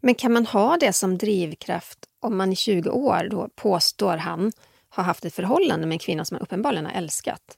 [0.00, 4.52] Men kan man ha det som drivkraft om man i 20 år då påstår han
[4.88, 7.56] har haft ett förhållande med en kvinna som han uppenbarligen har älskat?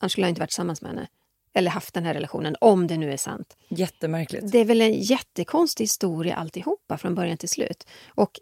[0.00, 1.08] Annars skulle han inte varit tillsammans med henne.
[1.54, 3.56] Eller haft den här relationen, om det nu är sant.
[3.68, 4.52] Jättemärkligt.
[4.52, 7.86] Det är väl en jättekonstig historia alltihopa från början till slut.
[8.14, 8.40] Och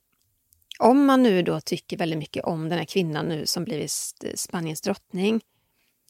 [0.78, 3.92] om man nu då tycker väldigt mycket om den här kvinnan nu som blivit
[4.34, 5.40] Spaniens drottning.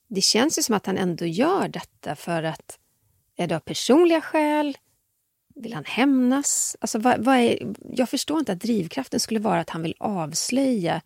[0.08, 2.78] Det känns ju som att han ändå gör detta för att
[3.36, 4.78] är det av personliga skäl?
[5.54, 6.76] Vill han hämnas?
[6.80, 11.02] Alltså, vad, vad är, jag förstår inte att drivkraften skulle vara att han vill avslöja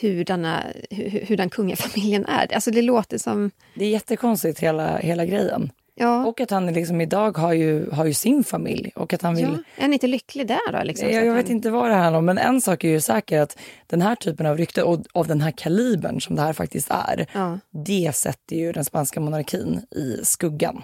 [0.00, 2.54] hurdana, hur, hurdan kungafamiljen är.
[2.54, 3.50] Alltså det låter som...
[3.74, 5.70] Det är jättekonstigt hela, hela grejen.
[5.94, 6.26] Ja.
[6.26, 8.92] Och att han liksom idag har ju, har ju sin familj.
[8.94, 9.44] Och att han vill...
[9.44, 9.62] Ja.
[9.76, 10.82] Är han inte lycklig där då?
[10.82, 11.56] Liksom, jag, jag vet han...
[11.56, 14.46] inte vad det handlar om, men en sak är ju säker att den här typen
[14.46, 17.58] av rykte och av den här kalibern som det här faktiskt är, ja.
[17.70, 20.82] det sätter ju den spanska monarkin i skuggan.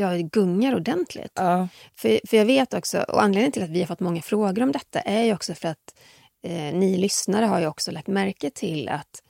[0.00, 1.32] Ja, gungar ordentligt.
[1.34, 1.68] Ja.
[1.96, 4.72] För, för jag vet också, och anledningen till att vi har fått många frågor om
[4.72, 5.94] detta är ju också för att
[6.42, 9.22] eh, ni lyssnare har ju också lagt märke till att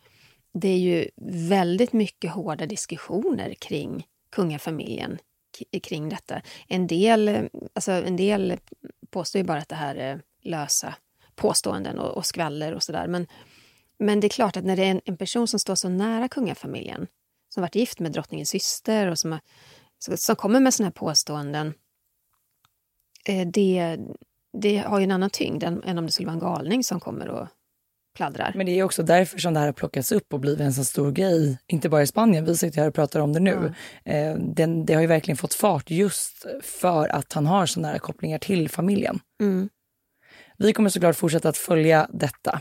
[0.54, 1.08] det är ju
[1.48, 5.18] väldigt mycket hårda diskussioner kring kungafamiljen
[5.82, 6.42] kring detta.
[6.68, 8.56] En del, alltså en del
[9.10, 10.94] påstår ju bara att det här är lösa
[11.34, 13.06] påståenden och, och skvaller och sådär.
[13.06, 13.26] Men,
[13.98, 16.28] men det är klart att när det är en, en person som står så nära
[16.28, 17.06] kungafamiljen,
[17.54, 19.40] som varit gift med drottningens syster och som, har,
[20.16, 21.74] som kommer med sådana här påståenden,
[23.24, 23.98] eh, det,
[24.58, 27.00] det har ju en annan tyngd än, än om det skulle vara en galning som
[27.00, 27.48] kommer och
[28.16, 28.52] pladdrar.
[28.56, 30.84] Men det är också därför som det här har plockats upp och blivit en så
[30.84, 33.74] stor grej, inte bara i Spanien, vi sitter här och pratar om det nu.
[34.04, 37.98] Eh, den, det har ju verkligen fått fart just för att han har så nära
[37.98, 39.20] kopplingar till familjen.
[39.42, 39.68] Mm.
[40.58, 42.60] Vi kommer såklart fortsätta att följa detta.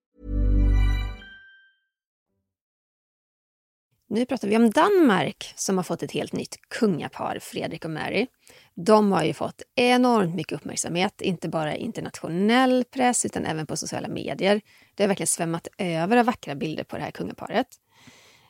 [4.13, 8.27] Nu pratar vi om Danmark som har fått ett helt nytt kungapar, Fredrik och Mary.
[8.75, 13.77] De har ju fått enormt mycket uppmärksamhet, inte bara i internationell press utan även på
[13.77, 14.61] sociala medier.
[14.95, 17.67] Det har verkligen svämmat över av vackra bilder på det här kungaparet.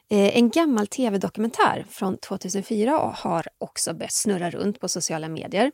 [0.09, 5.71] Eh, en gammal tv-dokumentär från 2004 har också börjat snurra runt på sociala medier.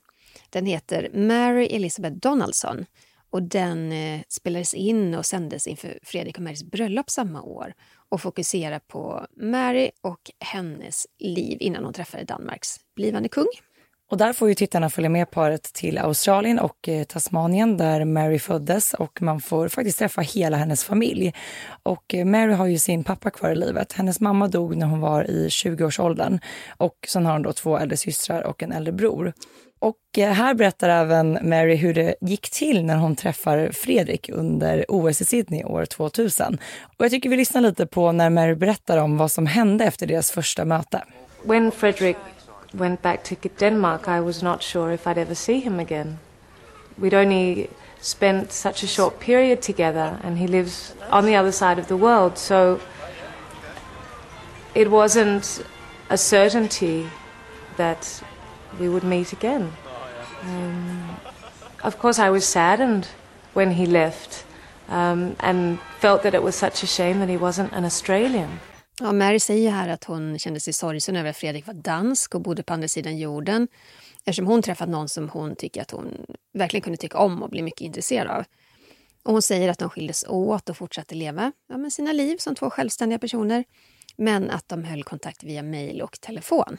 [0.50, 2.86] Den heter Mary Elizabeth Donaldson
[3.30, 7.74] och den eh, spelades in och sändes inför Fredrik och Marys bröllop samma år
[8.12, 13.48] och fokusera på Mary och hennes liv innan hon träffade Danmarks blivande kung.
[14.10, 18.40] Och där får ju tittarna följa med paret till Australien och eh, Tasmanien där Mary
[18.40, 21.34] föddes och man får faktiskt träffa hela hennes familj.
[21.84, 23.94] Och eh, Mary har ju sin pappa kvar i livet.
[23.94, 26.40] Hennes mamma dog när hon var i 20-årsåldern
[26.78, 29.34] och sen har hon då två äldre systrar och en äldre bror.
[29.80, 34.86] Och eh, här berättar även Mary hur det gick till när hon träffar Fredrik under
[34.88, 36.60] OS i Sydney år 2000.
[36.98, 40.08] Och jag tycker vi lyssnar lite på när Mary berättar om vad som hände efter
[40.08, 41.04] deras första möte.
[41.44, 42.18] When Fredrik
[42.72, 46.18] went back to Denmark, I was not sure if I'd ever see him again.
[46.96, 47.68] We'd only
[48.02, 51.96] spent such a short period together, and he lives on the other side of the
[51.96, 52.80] world, so
[54.74, 55.64] it wasn't
[56.10, 57.08] a certainty
[57.78, 58.24] that
[58.80, 59.74] we would meet again.
[60.44, 61.10] Um,
[61.84, 63.08] of course, I was saddened
[63.54, 64.46] when he left
[64.90, 68.60] um, and felt that it was such a shame that he wasn't an Australian.
[69.00, 72.42] Ja, Mary säger här att hon kände sig sorgsen över att Fredrik var dansk och
[72.42, 73.68] bodde på andra sidan jorden
[74.26, 77.62] eftersom hon träffat någon som hon tycker att hon verkligen kunde tycka om och bli
[77.62, 78.44] mycket intresserad av.
[79.24, 82.56] Och hon säger att de skildes åt och fortsatte leva ja, med sina liv som
[82.56, 83.64] två självständiga personer
[84.16, 86.78] men att de höll kontakt via mejl och telefon.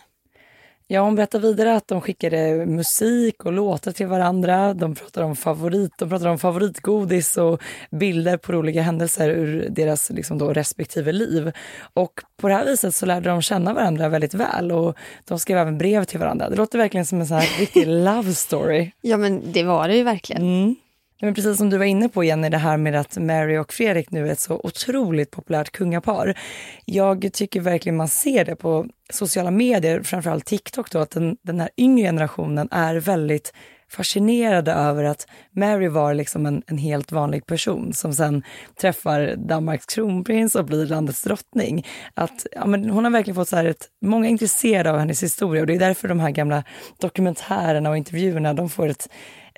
[0.90, 4.74] Ja, hon berättar vidare att de skickade musik och låtar till varandra.
[4.74, 10.10] De pratar om favorit, de pratar om favoritgodis och bilder på roliga händelser ur deras
[10.10, 11.52] liksom då respektive liv.
[11.94, 15.58] Och på det här viset så lärde de känna varandra väldigt väl och de skrev
[15.58, 16.50] även brev till varandra.
[16.50, 18.90] Det låter verkligen som en sån här riktig love story.
[19.00, 20.42] Ja, men det var det ju verkligen.
[20.42, 20.76] Mm.
[21.20, 24.10] Men precis som du var inne på Jenny, det här med att Mary och Fredrik
[24.10, 26.38] nu är ett så otroligt populärt kungapar.
[26.84, 31.60] Jag tycker verkligen man ser det på sociala medier, framförallt TikTok då, att den, den
[31.60, 33.52] här yngre generationen är väldigt
[33.90, 38.42] fascinerade över att Mary var liksom en, en helt vanlig person som sen
[38.80, 41.86] träffar Danmarks kronprins och blir landets drottning.
[42.14, 45.22] Att, ja, men hon har verkligen fått så här ett, många är intresserade av hennes
[45.22, 46.64] historia och det är därför de här gamla
[47.00, 49.08] dokumentärerna och intervjuerna, de får ett,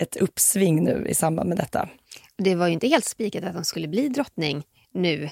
[0.00, 1.88] ett uppsving nu i samband med detta.
[2.36, 5.30] Det var ju inte helt spikat att hon skulle bli drottning nu.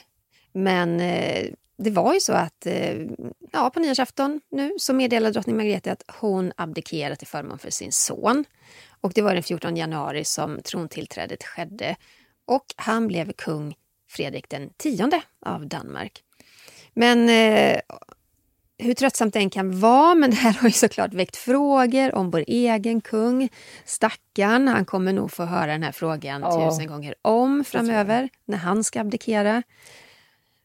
[0.52, 1.46] Men eh,
[1.78, 3.06] det var ju så att eh,
[3.52, 7.92] ja, på nyårsafton nu så meddelade drottning Margrethe att hon abdikerade till förmån för sin
[7.92, 8.44] son.
[9.00, 11.96] Och det var den 14 januari som trontillträdet skedde.
[12.44, 13.74] Och han blev kung
[14.10, 16.22] Fredrik den tionde av Danmark.
[16.94, 17.80] Men eh,
[18.78, 22.30] hur tröttsamt det än kan vara, men det här har ju såklart väckt frågor om
[22.30, 23.48] vår egen kung.
[23.84, 26.70] Stackarn, han kommer nog få höra den här frågan Ja.
[26.70, 29.62] tusen gånger om framöver, när han ska abdikera.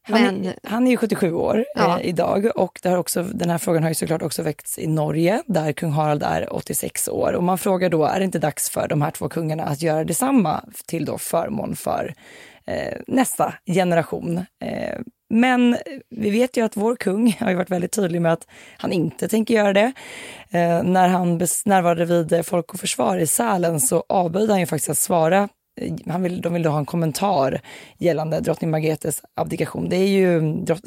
[0.06, 2.00] Han, Men- är, han är ju 77 år Ja.
[2.00, 4.88] eh, idag och det har också, den här frågan har ju såklart också väckts i
[4.88, 7.34] Norge där kung Harald är 86 år.
[7.34, 10.04] Och man frågar då, är det inte dags för de här två kungarna att göra
[10.04, 12.14] detsamma till då förmån för
[12.66, 14.38] eh, nästa generation?
[14.64, 15.00] Eh,
[15.34, 15.78] men
[16.10, 19.28] vi vet ju att vår kung har ju varit väldigt tydlig med att han inte
[19.28, 19.94] tänker göra det.
[20.50, 24.66] Eh, när han närvarade vid eh, Folk och Försvar i Sälen så avböjde han ju
[24.66, 25.50] faktiskt att svara
[25.82, 27.62] eh, han vill, de vill ha en kommentar
[27.98, 29.90] gällande drottning Margretes abdikation.
[29.90, 30.38] Det är ju,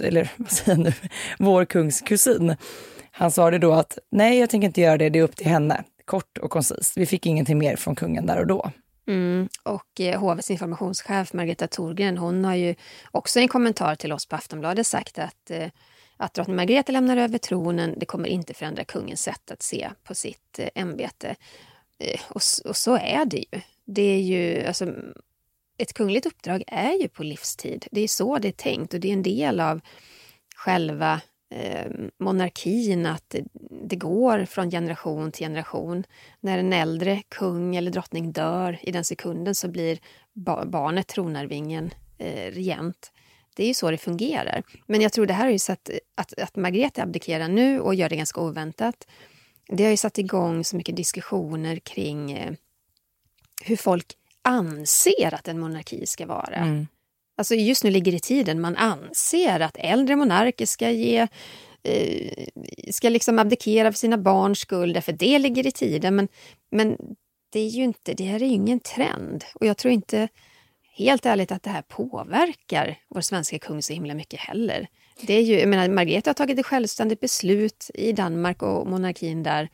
[0.04, 0.92] eller vad säger jag nu,
[1.38, 2.56] vår kungs kusin.
[3.10, 5.84] Han svarade då att nej, jag tänker inte göra det, det är upp till henne.
[6.04, 6.92] Kort och koncist.
[6.96, 8.70] Vi fick ingenting mer från kungen där och då.
[9.06, 9.48] Mm.
[9.62, 12.74] Och eh, hovets informationschef Margareta Thorgren, hon har ju
[13.10, 15.68] också i en kommentar till oss på Aftonbladet sagt att eh,
[16.16, 20.14] att drottning Margrethe lämnar över tronen, det kommer inte förändra kungens sätt att se på
[20.14, 21.36] sitt eh, ämbete.
[21.98, 23.60] Eh, och, och, så är det ju.
[23.84, 24.94] Det är ju, alltså,
[25.78, 27.86] ett kungligt uppdrag är ju på livstid.
[27.90, 29.80] Det är så det är tänkt och det är en del av
[30.56, 31.20] själva
[31.50, 33.34] eh, monarkin att
[33.70, 36.04] det, går från generation till generation.
[36.40, 39.98] När en äldre kung eller drottning dör, i den sekunden så blir
[40.32, 43.12] ba barnet tronarvingen eh, regent.
[43.56, 44.62] Det är ju så det fungerar.
[44.86, 48.08] Men jag tror det här har ju satt, att, att Margrethe abdikerar nu och gör
[48.08, 49.06] det ganska oväntat.
[49.68, 52.52] Det har ju satt igång så mycket diskussioner kring eh,
[53.64, 56.56] hur folk anser att en monarki ska vara.
[56.56, 56.86] Mm.
[57.36, 61.28] Alltså just nu ligger det i tiden, man anser att äldre monarker ska ge
[61.82, 62.46] eh,
[62.90, 66.16] ska liksom abdikera för sina barns skull, därför det ligger i tiden.
[66.16, 66.28] Men,
[66.70, 66.96] men
[67.52, 69.44] det är ju inte, det här är ju ingen trend.
[69.54, 70.28] Och jag tror inte
[70.96, 74.88] helt ärligt att det här påverkar vår svenska kung så himla mycket heller.
[75.20, 79.42] Det är ju, jag menar, Margrethe har tagit ett självständigt beslut i Danmark och monarkin
[79.42, 79.68] där.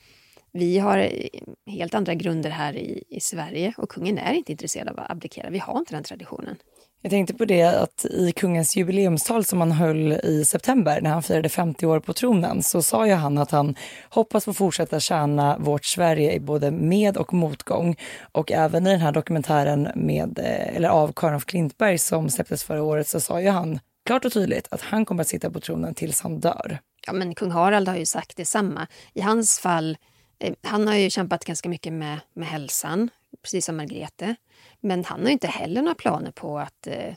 [0.52, 4.88] Vi har eh, helt andra grunder här i, i Sverige och kungen är inte intresserad
[4.88, 5.50] av att abdikera.
[5.50, 6.56] Vi har inte den traditionen.
[7.04, 11.22] Jag tänkte på det att i kungens jubileumstal som han höll i september när han
[11.22, 13.74] firade 50 år på tronen så sa ju han att han
[14.10, 17.96] hoppas få fortsätta tjäna vårt Sverige i både med och motgång.
[18.32, 22.64] Och även i den här dokumentären med, eh, eller av Karin af Klintberg som släpptes
[22.64, 25.60] förra året så sa ju han klart och tydligt att han kommer att sitta på
[25.60, 26.78] tronen tills han dör.
[27.06, 28.86] Ja, men kung Harald har ju sagt detsamma.
[29.14, 29.96] I hans fall,
[30.38, 33.10] eh, han har ju kämpat ganska mycket med, med hälsan,
[33.42, 34.36] precis som Margrethe.
[34.82, 37.14] Men han har inte heller några planer på att eh,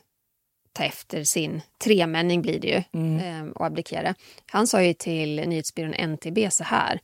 [0.73, 3.47] ta efter sin tremänning blir det ju mm.
[3.47, 4.15] eh, och abdikera.
[4.45, 6.99] Han sa ju till nyhetsbyrån NTB så här.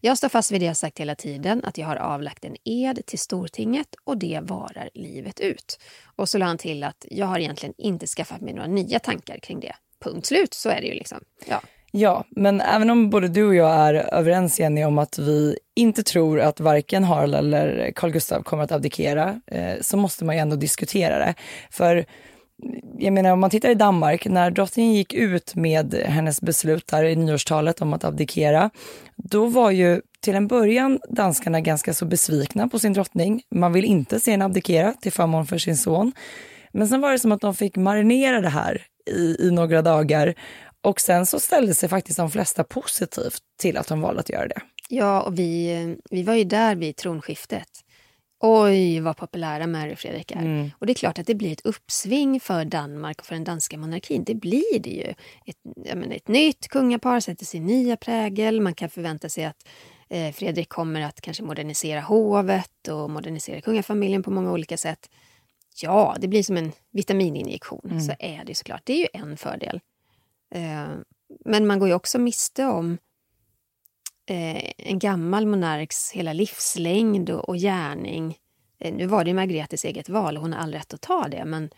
[0.00, 3.06] Jag står fast vid det jag sagt hela tiden, att jag har avlagt en ed
[3.06, 5.78] till Stortinget och det varar livet ut.
[6.16, 9.38] Och så la han till att jag har egentligen inte skaffat mig några nya tankar
[9.38, 9.76] kring det.
[9.98, 11.20] Punkt slut, så är det ju liksom.
[11.46, 11.62] Ja.
[11.96, 16.02] Ja, men även om både du och jag är överens Jenny om att vi inte
[16.02, 20.40] tror att varken Harald eller Carl Gustav kommer att abdikera, eh, så måste man ju
[20.40, 21.34] ändå diskutera det.
[21.70, 22.04] För
[22.98, 27.04] jag menar om man tittar i Danmark, när drottningen gick ut med hennes beslut där
[27.04, 28.70] i nyårstalet om att abdikera,
[29.16, 33.42] då var ju till en början danskarna ganska så besvikna på sin drottning.
[33.50, 36.12] Man vill inte se henne abdikera till förmån för sin son.
[36.72, 40.34] Men sen var det som att de fick marinera det här i, i några dagar
[40.84, 44.48] och sen så ställde sig faktiskt de flesta positivt till att de valde att göra
[44.48, 44.60] det.
[44.88, 47.68] Ja, och vi, vi var ju där vid tronskiftet.
[48.40, 50.36] Oj, vad populära Mary och Fredrik är.
[50.36, 50.70] Mm.
[50.78, 53.78] Och det är klart att det blir ett uppsving för Danmark och för den danska
[53.78, 54.24] monarkin.
[54.24, 55.14] Det blir det ju.
[55.46, 58.60] Ett, menar, ett nytt kungapar sätter sin nya prägel.
[58.60, 59.68] Man kan förvänta sig att
[60.08, 65.10] eh, Fredrik kommer att kanske modernisera hovet och modernisera kungafamiljen på många olika sätt.
[65.82, 67.90] Ja, det blir som en vitamininjektion.
[67.90, 68.00] Mm.
[68.00, 68.82] Så är det såklart.
[68.84, 69.80] Det är ju en fördel.
[70.54, 70.88] Eh,
[71.44, 72.98] men man går ju också miste om
[74.26, 78.38] eh, en gammal monarks hela livslängd och, gärning.
[78.78, 81.44] Eh, nu var det Margretes eget val och hon har all rätt att ta det
[81.44, 81.70] men,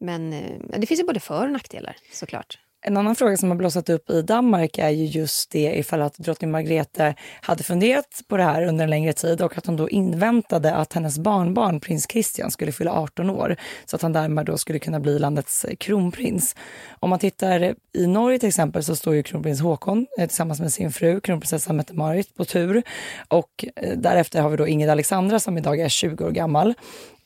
[0.00, 0.30] men
[0.78, 2.58] det finns ju både för och nackdelar såklart.
[2.86, 6.14] En annan fråga som har blossat upp i Danmark är ju just det ifall att
[6.18, 9.88] drottning Margrethe hade funderat på det här under en längre tid och att hon då
[9.88, 14.58] inväntade att hennes barnbarn prins Christian skulle fylla 18 år så att han därmed då
[14.58, 16.56] skulle kunna bli landets kronprins.
[17.00, 20.72] Om man tittar i Norge till exempel så står ju kronprins Håkon eh, tillsammans med
[20.72, 22.82] sin fru kronprinsessan Mette-Marit på tur
[23.28, 26.74] och eh, därefter har vi då Ingrid Alexandra som idag är 20 år gammal.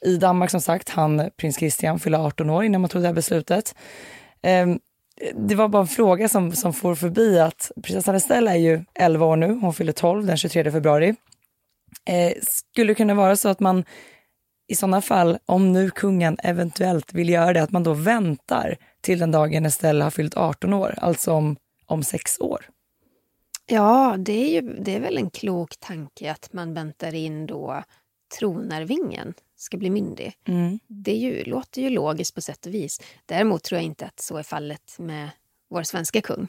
[0.04, 3.14] I Danmark som sagt, han prins Christian fylla 18 år innan man tog det här
[3.14, 3.74] beslutet.
[4.42, 4.78] Ehm,
[5.34, 9.26] det var bara en fråga som, som får förbi att prinsessan Estelle är ju 11
[9.26, 11.14] år nu, hon fyller 12 den 23 februari.
[12.04, 13.84] Eh, skulle det kunna vara så att man
[14.68, 19.18] i sådana fall, om nu kungen eventuellt vill göra det, att man då väntar till
[19.18, 21.56] den dagen Estelle har fyllt 18 år, alltså om,
[21.86, 22.68] om sex år?
[23.66, 27.82] Ja, det är, ju, det är väl en klok tanke att man väntar in då
[28.38, 30.32] tronarvingen ska bli myndig.
[30.48, 30.78] Mm.
[30.86, 33.00] Det ju, låter ju logiskt på sätt och vis.
[33.26, 35.28] Däremot tror jag inte att så är fallet med
[35.70, 36.48] vår svenska kung.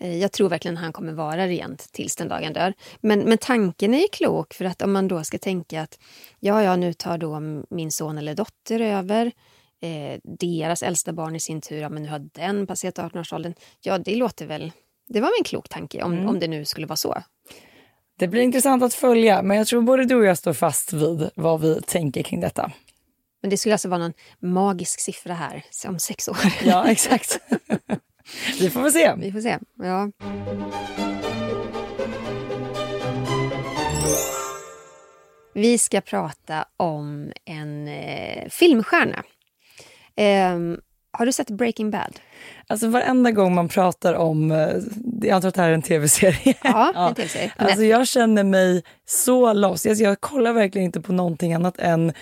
[0.00, 2.74] Eh, jag tror verkligen att han kommer vara rent tills den dagen dör.
[3.00, 5.98] Men, men tanken är ju klok, för att om man då ska tänka att
[6.40, 7.40] ja, ja, nu tar då
[7.70, 9.32] min son eller dotter över.
[9.80, 13.54] eh, deras äldsta barn i sin tur, ja men nu har den passerat 18-årsåldern.
[13.80, 14.72] Ja, det låter väl,
[15.08, 16.28] det var väl en klok tanke om, Mm.
[16.28, 17.22] om det nu skulle vara så.
[18.18, 21.30] Det blir intressant att följa, men jag tror både du och jag står fast vid
[21.34, 22.72] vad vi tänker kring detta.
[23.42, 26.36] Men det skulle alltså vara någon magisk siffra här om sex år.
[26.64, 27.40] Ja, exakt.
[28.60, 29.14] vi får väl se.
[29.18, 29.58] Vi får se.
[29.82, 30.10] Ja.
[35.54, 39.24] Vi ska prata om en eh, filmstjärna.
[40.16, 40.80] Ehm,
[41.18, 42.20] har du sett Breaking Bad?
[42.66, 44.68] Alltså varenda gång man pratar om, eh,
[45.22, 46.54] jag antar att det här är en tv-serie.
[46.62, 47.52] Ja, en tv-serie.
[47.58, 49.86] på Alltså jag känner mig så lost.
[49.86, 52.12] Alltså jag kollar verkligen inte på någonting annat än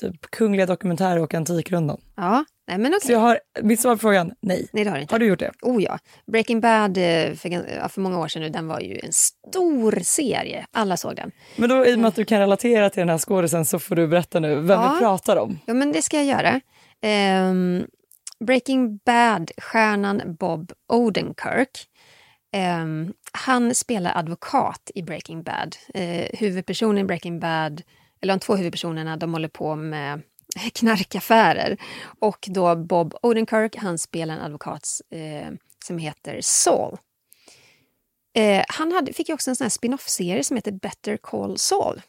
[0.00, 2.00] typ kungliga dokumentärer och Antikrundan.
[2.16, 3.12] Ja, nej men Så okej.
[3.12, 4.68] jag har, mitt svar på frågan, nej.
[4.72, 5.14] Nej, det har du inte.
[5.14, 5.50] Har du gjort det?
[5.62, 5.98] Oh ja.
[6.32, 7.48] Breaking Bad eh, för,
[7.80, 10.66] ja, för många år sedan nu, den var ju en stor serie.
[10.72, 11.30] Alla såg den.
[11.56, 13.96] Men då i och med att du kan relatera till den här skådisen så får
[13.96, 14.92] du berätta nu vem Ja.
[14.94, 15.58] vi pratar om.
[15.66, 16.60] Ja, men det ska jag göra.
[17.02, 17.86] Ehm,
[18.44, 21.88] Breaking Bad-stjärnan Bob Odenkirk.
[22.82, 25.76] Um, han spelar advokat i Breaking Bad.
[25.94, 27.82] Uh, huvudpersonen i Breaking Bad,
[28.20, 30.22] eller de två huvudpersonerna, de håller på med
[30.72, 31.76] knarkaffärer.
[32.18, 36.98] Och då Bob Odenkirk, han spelar en advokat uh, som heter Saul.
[38.38, 42.02] Uh, han hade, fick ju också en sån här spin-off-serie som heter Better Call Saul.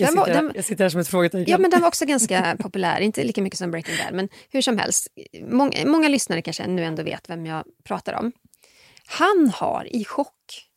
[0.00, 1.44] Jag Den var- sitter, den- jag sitter här som ett frågetecken.
[1.52, 3.00] Ja, men den var också ganska populär.
[3.00, 5.08] Inte lika mycket som Breaking Bad, men hur som helst.
[5.42, 8.32] Många, många lyssnare kanske nu ändå vet vem jag pratar om.
[9.06, 10.68] Han har i chock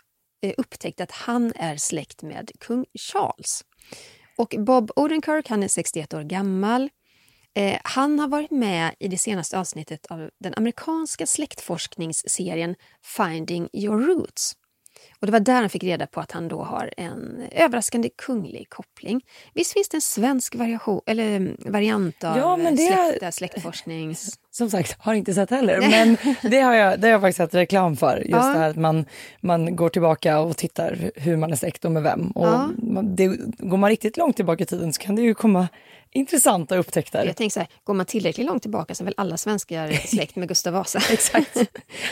[0.43, 3.61] eh, upptäckt att han är släkt med kung Charles.
[4.37, 6.89] Och Bob Odenkirk, han är 61 år gammal.
[7.55, 12.75] Eh, han har varit med i det senaste avsnittet av den amerikanska släktforskningsserien
[13.17, 14.53] Finding your roots.
[15.19, 18.69] Och Det var där han fick reda på att han då har en överraskande kunglig
[18.69, 19.21] koppling.
[19.53, 24.37] Visst finns det en svensk variation, eller mm, variant av Ja, men det- släkta, släktforsknings...
[24.53, 25.79] Som sagt, har inte sett heller.
[25.89, 26.17] Men
[26.51, 28.17] det har jag, det har jag faktiskt sett reklam för.
[28.17, 28.47] Just Ja.
[28.53, 29.05] det här att man,
[29.41, 32.31] man går tillbaka och tittar hur man är släkt och med vem.
[32.31, 32.69] Och Ja.
[32.77, 33.27] man, det,
[33.57, 35.67] går man riktigt långt tillbaka i tiden så kan det ju komma
[36.13, 37.25] intressanta upptäckter.
[37.25, 40.35] Jag tänker så här, går man tillräckligt långt tillbaka så är väl alla svenskar släkt
[40.35, 40.99] med Gustav Vasa.
[41.11, 41.57] Exakt.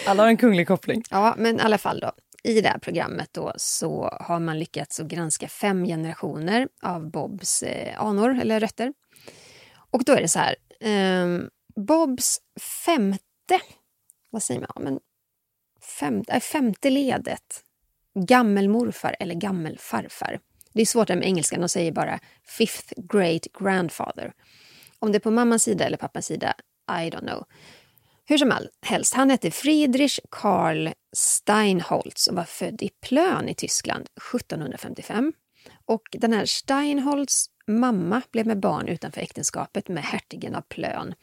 [0.06, 1.04] Alla har en kunglig koppling.
[1.12, 2.12] Ja, men i alla fall då.
[2.44, 7.64] I det här programmet då så har man lyckats att granska fem generationer av Bobs
[7.64, 8.94] eh, anor eller rötter.
[9.92, 10.56] Och då är det så här.
[10.80, 11.40] eh,
[11.76, 12.40] Bobs
[12.86, 13.62] femte,
[14.30, 15.00] vad säger man, ja, men
[16.00, 17.64] femte, äh, femte ledet,
[18.14, 20.40] gammelmorfar eller gammelfarfar.
[20.74, 24.34] Det är svårt det här med engelskan, de säger bara fifth great grandfather.
[25.00, 26.54] Om det är på mammans sida eller pappans sida,
[26.92, 27.46] I don't know.
[28.30, 34.08] Hur som helst, han hette Friedrich Karl Steinholtz och var född i Plön i Tyskland
[34.34, 35.34] 1755.
[35.86, 41.14] Och den här Steinholtz mamma blev med barn utanför äktenskapet med hertigen av Plön.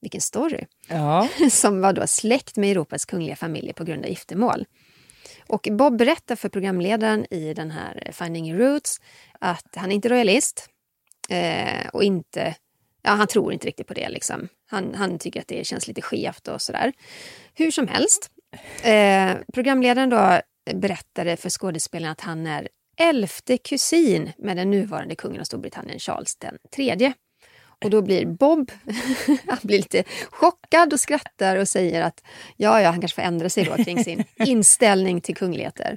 [0.00, 0.64] Vilken story!
[0.88, 1.28] Ja.
[1.50, 4.66] Som var då släkt med Europas kungliga familjer på grund av giftermål.
[5.48, 9.00] Och Bob berättar för programledaren i den här Finding Your Roots
[9.38, 10.68] att han är inte royalist
[11.28, 12.54] eh, och inte
[13.02, 14.08] Ja, han tror inte riktigt på det.
[14.08, 14.48] Liksom.
[14.72, 16.92] Han, han tycker att det känns lite skevt och sådär.
[17.54, 18.30] Hur som helst.
[18.82, 20.40] Eh, programledaren då
[20.74, 26.36] berättade för skådespelaren att han är elfte kusin med den nuvarande kungen av Storbritannien, Charles
[26.36, 27.12] den tredje.
[27.84, 28.72] Och då blir Bob
[29.48, 32.22] han blir lite chockad och skrattar och säger att
[32.56, 35.96] ja, ja, han kanske får ändra sig då kring sin inställning till kungligheter.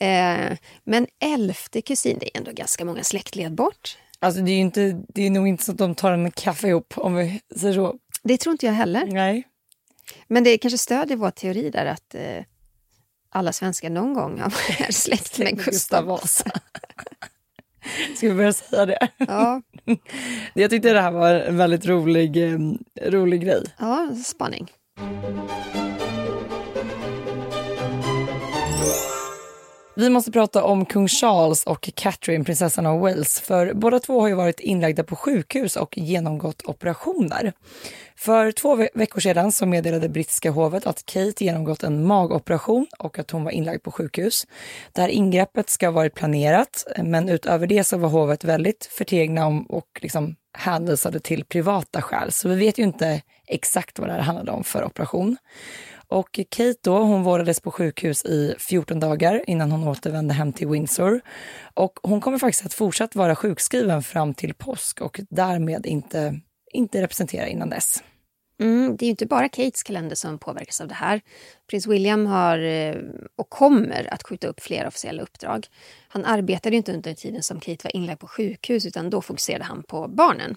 [0.00, 3.98] Eh, men elfte kusin, det är ändå ganska många släktled bort.
[4.22, 6.68] Alltså det är ju inte, det är nog inte så att de tar en kaffe
[6.68, 7.94] ihop om vi säger så.
[8.22, 9.06] Det tror inte jag heller.
[9.06, 9.48] Nej.
[10.28, 12.44] Men det kanske stödjer vår teori där att eh,
[13.30, 16.44] alla svenskar någon gång har varit släkt med Gustav Vasa.
[18.16, 19.08] Ska vi börja säga det?
[19.18, 19.62] Ja,
[20.54, 22.58] Jag tyckte det här var en väldigt rolig, eh,
[23.10, 23.62] rolig grej.
[23.78, 24.70] ja spaning.
[29.94, 34.28] Vi måste prata om kung Charles och Catherine, prinsessan av Wales, för båda två har
[34.28, 37.52] ju varit inlagda på sjukhus och genomgått operationer.
[38.16, 43.18] För två ve- veckor sedan så meddelade brittiska hovet att Kate genomgått en magoperation och
[43.18, 44.46] att hon var inlagd på sjukhus.
[44.92, 49.46] Det här ingreppet ska ha varit planerat, men utöver det så var hovet väldigt förtegna
[49.46, 54.12] om och liksom hänvisade till privata skäl, så vi vet ju inte exakt vad det
[54.12, 55.36] här handlade om för operation.
[56.12, 60.68] Och Kate då, hon vårdades på sjukhus i 14 dagar innan hon återvände hem till
[60.68, 61.20] Windsor.
[61.74, 66.40] Och hon kommer faktiskt att fortsatt vara sjukskriven fram till påsk och därmed inte,
[66.72, 68.02] inte representera innan dess.
[68.60, 71.20] Mm, det är ju inte bara Kates kalender som påverkas av det här.
[71.70, 72.96] Prins William har eh,
[73.36, 75.66] och kommer att skjuta upp flera officiella uppdrag.
[76.08, 79.64] Han arbetade ju inte under tiden som Kate var inlagd på sjukhus utan då fokuserade
[79.64, 80.56] han på barnen.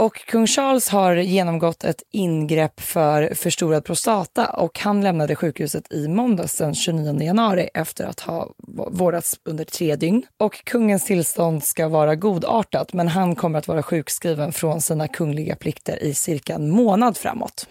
[0.00, 6.08] Och kung Charles har genomgått ett ingrepp för förstorad prostata och han lämnade sjukhuset i
[6.08, 8.54] måndags den 29 januari efter att ha
[8.90, 10.22] vårdats under tre dygn.
[10.36, 15.56] Och kungens tillstånd ska vara godartat men han kommer att vara sjukskriven från sina kungliga
[15.56, 17.68] plikter i cirka en månad framåt.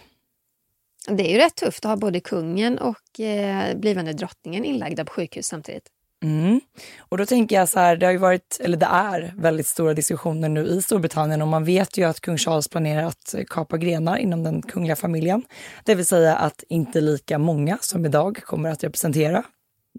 [1.08, 5.12] Det är ju rätt tufft att ha både kungen och eh, blivande drottningen inlagda på
[5.12, 5.90] sjukhus samtidigt.
[6.24, 6.62] Mm.
[7.00, 9.94] Och då tänker jag så här, det har ju varit, eller det är väldigt stora
[9.94, 14.18] diskussioner nu i Storbritannien och man vet ju att kung Charles planerar att kapa grenar
[14.18, 15.44] inom den kungliga familjen.
[15.84, 19.44] Det vill säga att inte lika många som idag kommer att representera.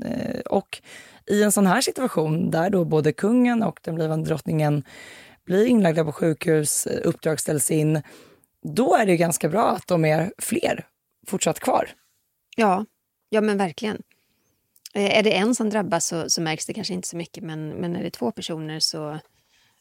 [0.05, 0.83] Eh, och
[1.27, 4.85] i en sån här situation där då både kungen och den blivande drottningen
[5.45, 8.03] blir inlagda på sjukhus, eh, uppdrag ställs in,
[8.63, 10.87] då är det ju ganska bra att de är fler
[11.27, 11.91] fortsatt kvar.
[12.57, 12.85] Ja,
[13.29, 14.03] ja men verkligen.
[14.95, 17.69] Eh, är det en som drabbas så, så, märks det kanske inte så mycket men,
[17.69, 19.19] men är det två personer så,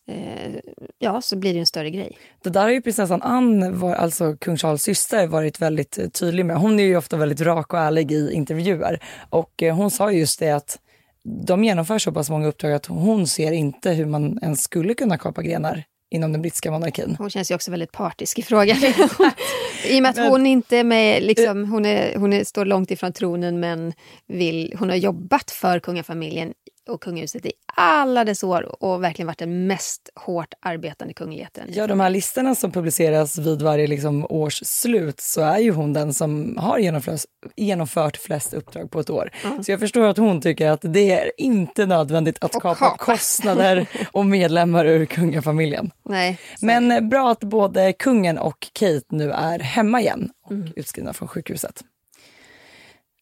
[0.07, 0.55] eh,
[0.99, 2.17] ja, så blir det en större grej.
[2.43, 6.45] Det där har ju prinsessan Anne, var, alltså kung Charles syster, varit väldigt eh, tydlig
[6.45, 6.57] med.
[6.57, 8.99] Hon är ju ofta väldigt rak och ärlig i intervjuer
[9.29, 10.79] och eh, hon sa just det att
[11.23, 15.17] de genomför så pass många uppdrag att hon ser inte hur man ens skulle kunna
[15.17, 17.15] kapa grenar inom den brittiska monarkin.
[17.17, 18.77] Hon känns ju också väldigt partisk i frågan.
[19.85, 22.91] I och med att hon inte är med, liksom, hon, är, hon är, står långt
[22.91, 23.93] ifrån tronen men
[24.27, 26.53] vill, hon har jobbat för kungafamiljen
[26.89, 31.63] och kungahuset i alla dess år och verkligen varit den mest hårt arbetande kungligheten.
[31.73, 35.93] Ja, de här listorna som publiceras vid varje liksom, års slut så är ju hon
[35.93, 37.21] den som har genomfört,
[37.55, 39.31] genomfört flest uppdrag på ett år.
[39.43, 39.63] Mm.
[39.63, 43.87] Så jag förstår att hon tycker att det är inte nödvändigt att och kapa, kostnader
[44.11, 45.91] och medlemmar ur kungafamiljen.
[46.05, 50.73] Nej, Men bra att både kungen och Kate nu är hemma igen och mm.
[50.75, 51.83] utskrivna från sjukhuset.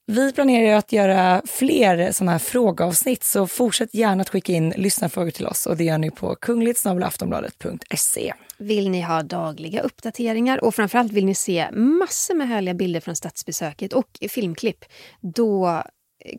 [0.09, 5.31] Vi planerar att göra fler sådana här frågeavsnitt så fortsätt gärna att skicka in lyssnarfrågor
[5.31, 8.33] till oss och det gör ni på kunglighetsnabelaftonbladet.se.
[8.57, 13.15] Vill ni ha dagliga uppdateringar och framförallt vill ni se massor med härliga bilder från
[13.15, 14.85] statsbesöket och filmklipp,
[15.21, 15.81] då eh,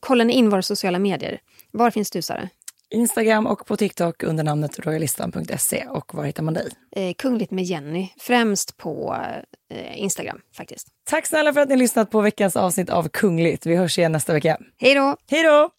[0.01, 1.41] kollar ni in våra sociala medier.
[1.71, 2.49] Var finns du, Sara?
[2.91, 5.87] Instagram och på TikTok under namnet royalistan.se.
[5.87, 6.69] Och var hittar man dig?
[6.97, 9.17] Eh, Kungligt med Jenny, främst på
[9.71, 10.89] eh, Instagram faktiskt.
[11.11, 13.67] Tack snälla för att ni lyssnat på veckans avsnitt av Kungligt.
[13.67, 14.59] Vi hörs igen nästa vecka.
[14.79, 15.17] Hej då!
[15.31, 15.71] Hej då!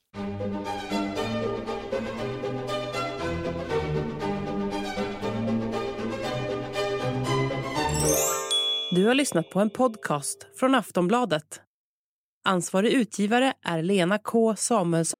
[8.92, 11.62] Du har lyssnat på en podcast från Aftonbladet.
[12.46, 15.20] Ansvarig utgivare är Lena K Samuelsson.